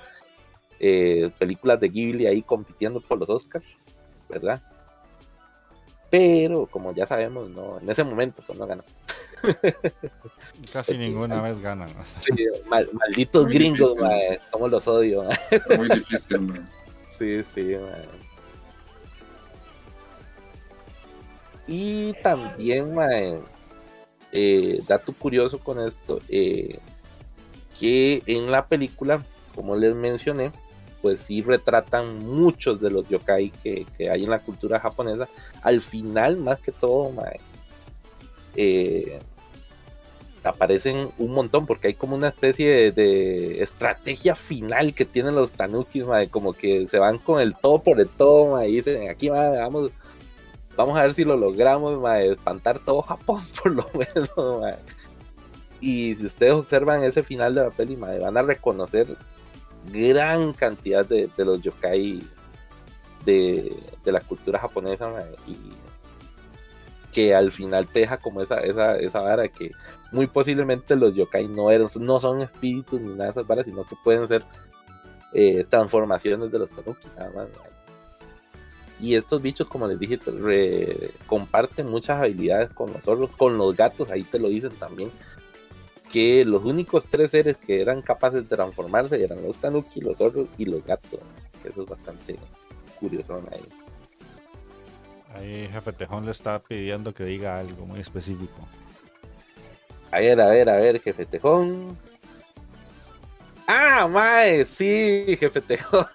[0.81, 3.65] eh, películas de Ghibli ahí compitiendo por los Oscars,
[4.29, 4.61] ¿verdad?
[6.11, 8.85] Pero, como ya sabemos, no, en ese momento pues no ganó.
[10.73, 11.89] Casi ninguna vez ganan.
[11.91, 12.21] o sea.
[12.23, 14.41] Sí, mal- malditos Muy gringos, difícil.
[14.51, 15.25] cómo los odio.
[15.25, 15.39] mae.
[15.79, 16.69] Muy difícil, man.
[17.19, 18.09] Sí, sí, mae.
[21.75, 23.39] Y también, mae,
[24.31, 26.79] eh, dato curioso con esto, eh,
[27.81, 29.25] que en la película,
[29.55, 30.53] como les mencioné,
[31.01, 35.29] pues sí retratan muchos de los yokai que, que hay en la cultura japonesa.
[35.63, 37.41] Al final, más que todo, mae,
[38.55, 39.19] eh,
[40.45, 46.05] aparecen un montón porque hay como una especie de, estrategia final que tienen los tanukis,
[46.05, 49.31] mae, como que se van con el todo por el todo, mae, y dicen, aquí
[49.31, 49.91] mae, vamos,
[50.77, 54.79] vamos a ver si lo logramos, espantar todo Japón por lo menos.
[55.81, 59.17] Y si ustedes observan ese final de la peli, van a reconocer
[59.93, 62.23] gran cantidad de, de los yokai
[63.25, 65.11] de, de la cultura japonesa,
[65.47, 65.57] y
[67.13, 69.73] que al final te deja como esa, esa, esa vara que
[70.13, 73.85] muy posiblemente los yokai no eran, no son espíritus ni nada de esas varas, sino
[73.85, 74.45] que pueden ser
[75.35, 77.72] eh, transformaciones de los tanuki, nada más.
[79.03, 83.77] Y estos bichos, como les dije, re- comparten muchas habilidades con los zorros, con los
[83.77, 85.11] gatos, ahí te lo dicen también.
[86.11, 90.47] Que los únicos tres seres que eran capaces de transformarse eran los tanuki, los zorros
[90.57, 91.19] y los gatos.
[91.65, 92.37] Eso es bastante
[93.01, 93.65] curioso ahí.
[95.35, 98.69] Ahí Jefe Tejón le está pidiendo que diga algo muy específico.
[100.13, 101.99] A ver, a ver, a ver, jefe Tejón.
[103.67, 106.07] Ah, mae, sí, jefe Tejón.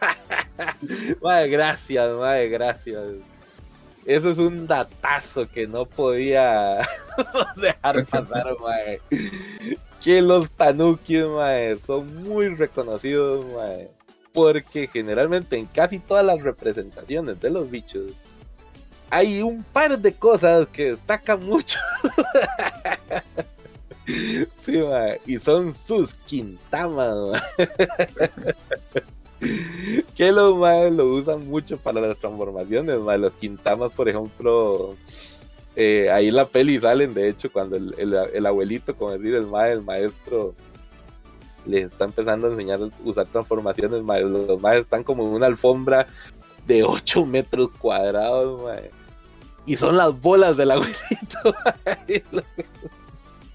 [1.21, 3.03] mae, gracias, mae, gracias.
[4.05, 6.79] Eso es un datazo que no podía
[7.55, 9.01] dejar pasar, mae.
[10.01, 13.89] Que los tanukis, mae, son muy reconocidos, mae.
[14.33, 18.11] Porque generalmente en casi todas las representaciones de los bichos
[19.09, 21.79] hay un par de cosas que destacan mucho.
[24.59, 27.43] Sí, ma, y son sus quintamas, ma.
[30.15, 33.17] que los más lo usan mucho para las transformaciones, ma.
[33.17, 34.95] Los quintamas, por ejemplo,
[35.75, 39.35] eh, ahí en la peli salen, de hecho, cuando el, el- el abuelito, como decir,
[39.35, 40.55] el, ma, el maestro,
[41.65, 44.17] les está empezando a enseñar a usar transformaciones, ma.
[44.19, 46.07] Los más están como en una alfombra
[46.65, 48.75] de 8 metros cuadrados, ma.
[49.65, 50.95] Y son las bolas del abuelito.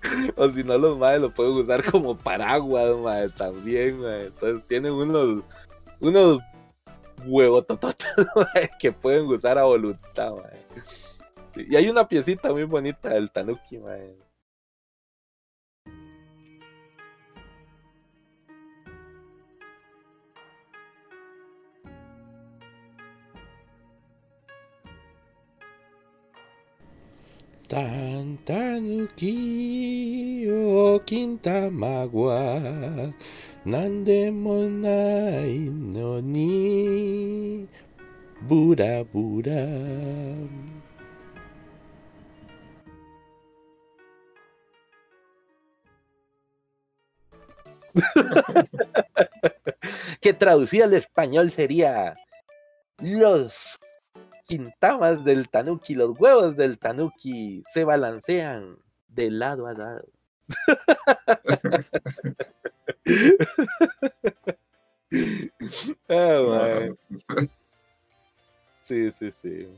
[0.36, 4.26] O si no, los madres lo pueden usar como paraguas, madre, también, madre.
[4.26, 5.44] Entonces tienen unos,
[6.00, 6.38] unos
[8.80, 10.58] que pueden usar a voluntad, madre.
[11.54, 14.16] Y hay una piecita muy bonita del Tanuki, madre.
[27.72, 29.32] Tantanuki
[30.52, 32.60] o Kintamagua
[33.64, 37.64] Nandemonai no ni.
[38.42, 39.64] Bura Bura.
[50.20, 52.16] Que traducida al español sería
[52.98, 53.78] Los
[54.52, 58.76] quintamas del tanuki, los huevos del tanuki se balancean
[59.08, 60.04] de lado a lado.
[66.08, 66.88] Ah.
[68.84, 69.68] Sí, sí, sí.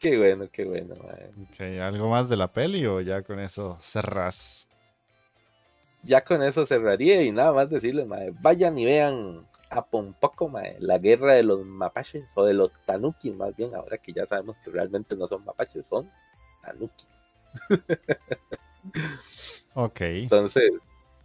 [0.00, 1.30] Qué bueno, qué bueno, mae.
[1.42, 4.66] Ok, ¿Algo más de la peli o ya con eso cerrás?
[6.02, 10.76] Ya con eso cerraría y nada más decirles, mae, vayan y vean a Pompoco, mae,
[10.80, 14.56] la guerra de los mapaches o de los tanuki, más bien, ahora que ya sabemos
[14.64, 16.10] que realmente no son mapaches, son
[16.62, 17.06] tanuki.
[19.74, 20.00] Ok.
[20.00, 20.72] Entonces,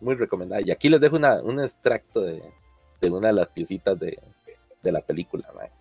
[0.02, 0.62] muy recomendada.
[0.62, 2.44] Y aquí les dejo una, un extracto de,
[3.02, 4.20] de una de las piecitas de,
[4.84, 5.72] de la película, mae.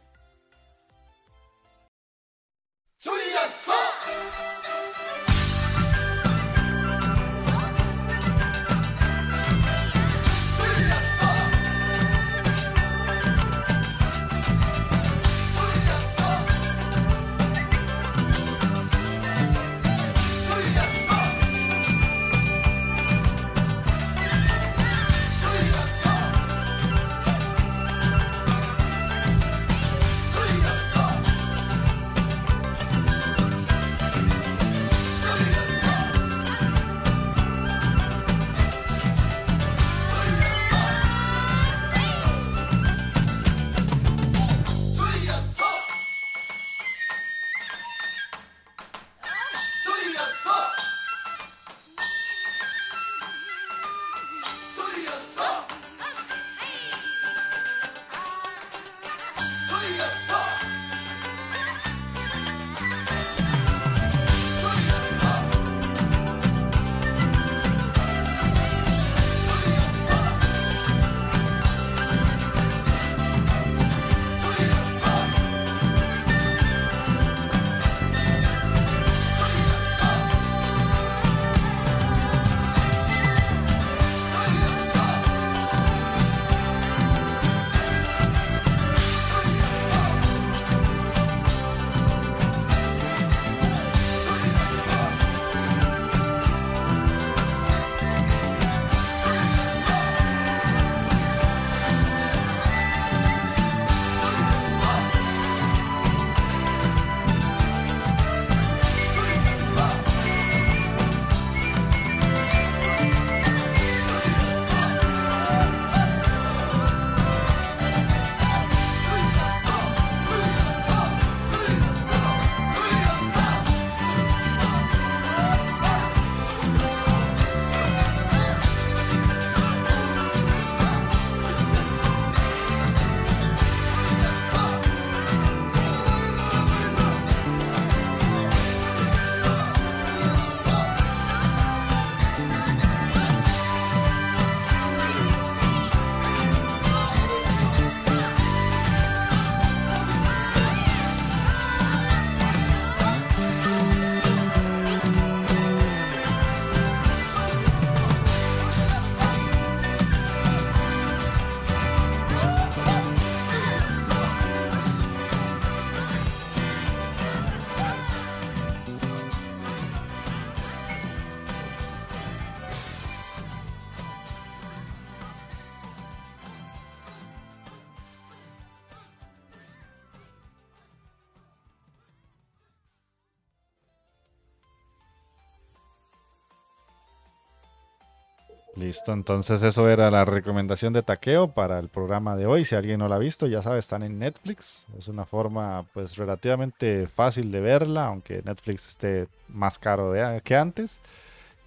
[188.94, 192.64] Listo, entonces eso era la recomendación de Taqueo para el programa de hoy.
[192.64, 194.86] Si alguien no la ha visto, ya sabe, están en Netflix.
[194.96, 200.54] Es una forma pues relativamente fácil de verla, aunque Netflix esté más caro de- que
[200.54, 201.00] antes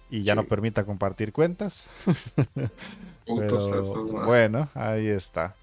[0.08, 0.48] y ya no Sí.
[0.48, 1.86] permita compartir cuentas.
[3.26, 5.54] Pero, bueno, ahí está.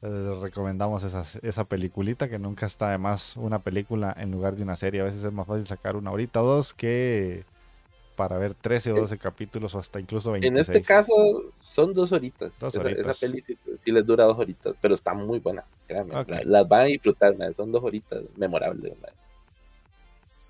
[0.00, 4.56] Eh, Les recomendamos esa, esa peliculita que nunca está de más una película en lugar
[4.56, 5.02] de una serie.
[5.02, 7.44] A veces es más fácil sacar una horita o dos que
[8.16, 10.68] para ver 13 o 12 capítulos o hasta incluso 26.
[10.68, 11.12] En este caso
[11.60, 12.52] son dos horitas.
[12.60, 15.64] Dos Esa- esa, peli sí, sí les dura dos horitas, pero está muy buena.
[15.86, 16.14] créanme.
[16.28, 18.92] La- las van a disfrutar, man, son dos horitas memorables.
[19.00, 19.10] man.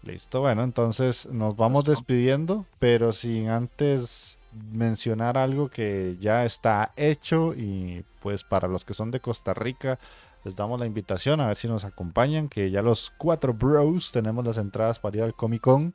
[0.02, 4.38] Listo, bueno, entonces nos vamos despidiendo, pero sin antes
[4.70, 9.98] mencionar algo que ya está hecho y pues para los que son de Costa Rica
[10.44, 14.44] les damos la invitación a ver si nos acompañan, que ya los cuatro bros tenemos
[14.46, 15.94] las entradas para ir al Comic Con.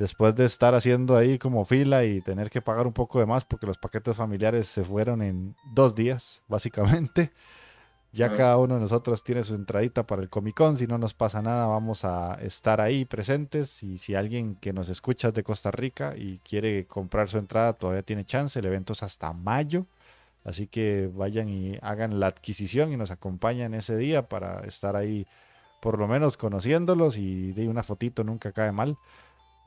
[0.00, 3.44] Después de estar haciendo ahí como fila y tener que pagar un poco de más
[3.44, 7.30] porque los paquetes familiares se fueron en dos días, básicamente.
[8.12, 8.34] Ya Ah.
[8.36, 10.76] cada uno de nosotros tiene su entradita para el Comic Con.
[10.76, 13.84] Si no nos pasa nada, vamos a estar ahí presentes.
[13.84, 17.74] Y si alguien que nos escucha es de Costa Rica y quiere comprar su entrada,
[17.74, 18.58] todavía tiene chance.
[18.58, 19.86] El evento es hasta mayo.
[20.44, 25.24] Así que vayan y hagan la adquisición y nos acompañan ese día para estar ahí
[25.80, 28.96] por lo menos conociéndolos y de una fotito nunca cae mal.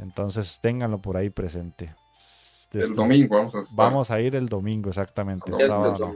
[0.03, 1.95] Entonces ténganlo por ahí presente.
[2.73, 3.77] El domingo vamos a estar.
[3.77, 5.51] Vamos a ir el domingo, exactamente.
[5.51, 6.15] el sábado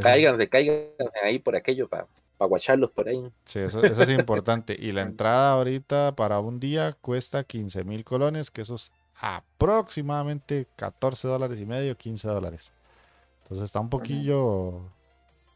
[0.00, 2.06] Cáiganse, cáiganse ahí por aquello para
[2.38, 3.30] guacharlos por ahí.
[3.44, 4.76] Sí, eso, eso es importante.
[4.78, 8.90] Y la entrada ahorita para un día cuesta 15 mil colones, que eso es
[9.20, 12.72] aproximadamente 14 dólares y medio, 15 dólares.
[13.42, 14.80] Entonces está un poquillo...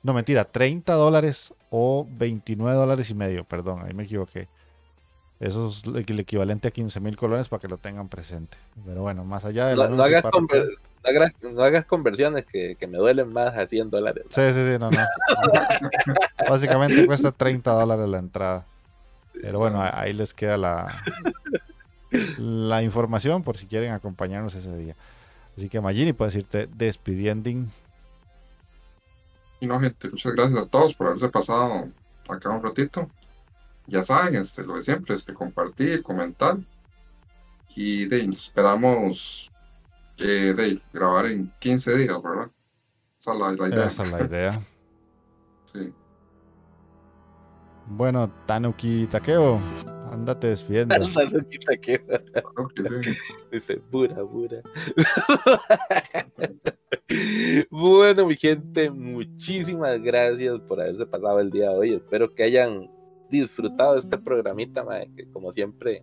[0.03, 4.49] No, mentira, 30 dólares o 29 dólares y medio, perdón, ahí me equivoqué.
[5.39, 8.57] Eso es el equivalente a 15 mil colones para que lo tengan presente.
[8.87, 12.47] Pero bueno, más allá de No, la no hagas conver- no hagas- no hagas conversiones
[12.47, 14.25] que, que me duelen más a 100 dólares.
[14.31, 14.99] Sí, sí, sí, no, no.
[16.49, 18.65] Básicamente cuesta 30 dólares la entrada.
[19.41, 20.87] Pero bueno, ahí les queda la,
[22.39, 24.97] la información por si quieren acompañarnos ese día.
[25.57, 27.51] Así que Magini, puedes irte despidiendo.
[29.61, 31.89] Y no, gente, muchas gracias a todos por haberse pasado
[32.29, 33.09] acá un ratito.
[33.87, 36.57] Ya saben, este, lo de siempre, este, compartir, comentar.
[37.75, 39.51] Y de, esperamos
[40.19, 42.51] eh, de, grabar en 15 días, ¿verdad?
[43.21, 43.87] Esa es la, la idea.
[43.87, 44.61] Esa es la idea.
[45.67, 45.93] Sí.
[47.89, 49.61] Bueno, Tanuki Takeo,
[50.11, 50.95] ándate despidiendo.
[51.83, 51.99] Que
[53.03, 53.19] sí.
[53.53, 54.63] dice pura, pura.
[57.71, 61.95] bueno, mi gente, muchísimas gracias por haberse pasado el día de hoy.
[61.95, 62.89] Espero que hayan
[63.31, 66.03] disfrutado este programita, mae, que como siempre,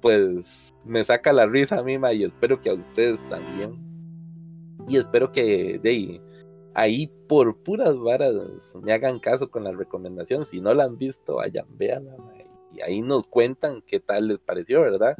[0.00, 3.76] pues me saca la risa a mí, mae, y espero que a ustedes también.
[4.88, 6.20] Y espero que de
[6.74, 8.34] ahí, por puras varas
[8.82, 10.46] me hagan caso con la recomendación.
[10.46, 12.16] Si no la han visto, vayan, véanla,
[12.72, 15.16] y ahí nos cuentan qué tal les pareció, ¿verdad?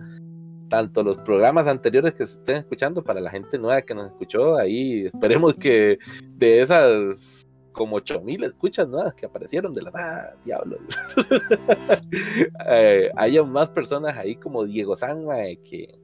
[0.68, 4.56] tanto los programas anteriores que se estén escuchando para la gente nueva que nos escuchó
[4.56, 7.35] ahí esperemos que de esas
[7.76, 10.80] como 8000 escuchas nuevas que aparecieron de la nada diablos
[12.68, 15.98] eh, haya más personas ahí como Diego San mae, que,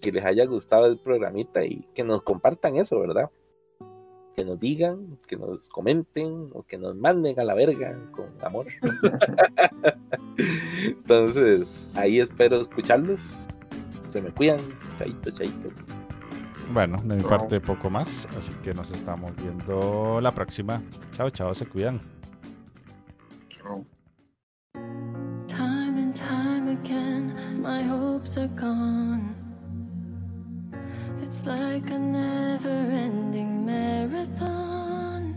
[0.00, 3.30] que les haya gustado el programita y que nos compartan eso verdad
[4.34, 8.66] que nos digan, que nos comenten o que nos manden a la verga con amor.
[10.88, 13.46] Entonces, ahí espero escucharlos.
[14.08, 14.58] Se me cuidan.
[14.98, 15.68] Chaito, chaito.
[16.72, 17.30] Bueno, de mi Chao.
[17.30, 20.82] parte poco más, así que nos estamos viendo la próxima.
[21.12, 22.00] Chao, chao, se cuidan.
[23.48, 23.84] Chao.
[25.46, 29.34] Time and time again, my hopes are gone.
[31.22, 35.34] It's like a never ending marathon.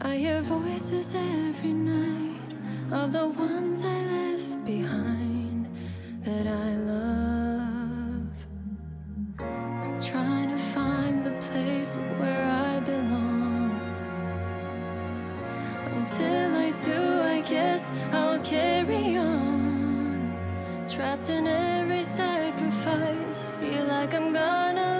[0.00, 2.52] I hear voices every night
[2.92, 5.66] of the ones I left behind
[6.24, 7.43] that I love.
[10.04, 13.70] Trying to find the place where I belong.
[15.96, 20.36] Until I do, I guess I'll carry on.
[20.86, 24.90] Trapped in every sacrifice, feel like I'm gonna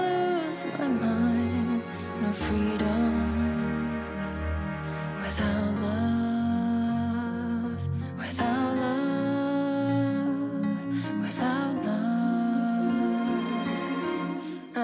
[0.46, 1.82] lose my mind.
[2.22, 3.03] No freedom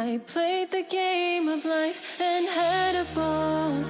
[0.02, 3.84] I played the game of life and had a ball.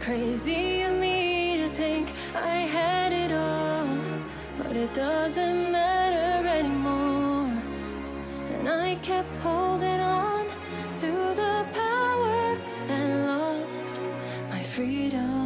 [0.00, 3.98] Crazy of me to think I had it all,
[4.56, 7.52] but it doesn't matter anymore.
[8.54, 10.46] And I kept holding on
[11.00, 11.10] to
[11.42, 13.92] the power and lost
[14.50, 15.45] my freedom.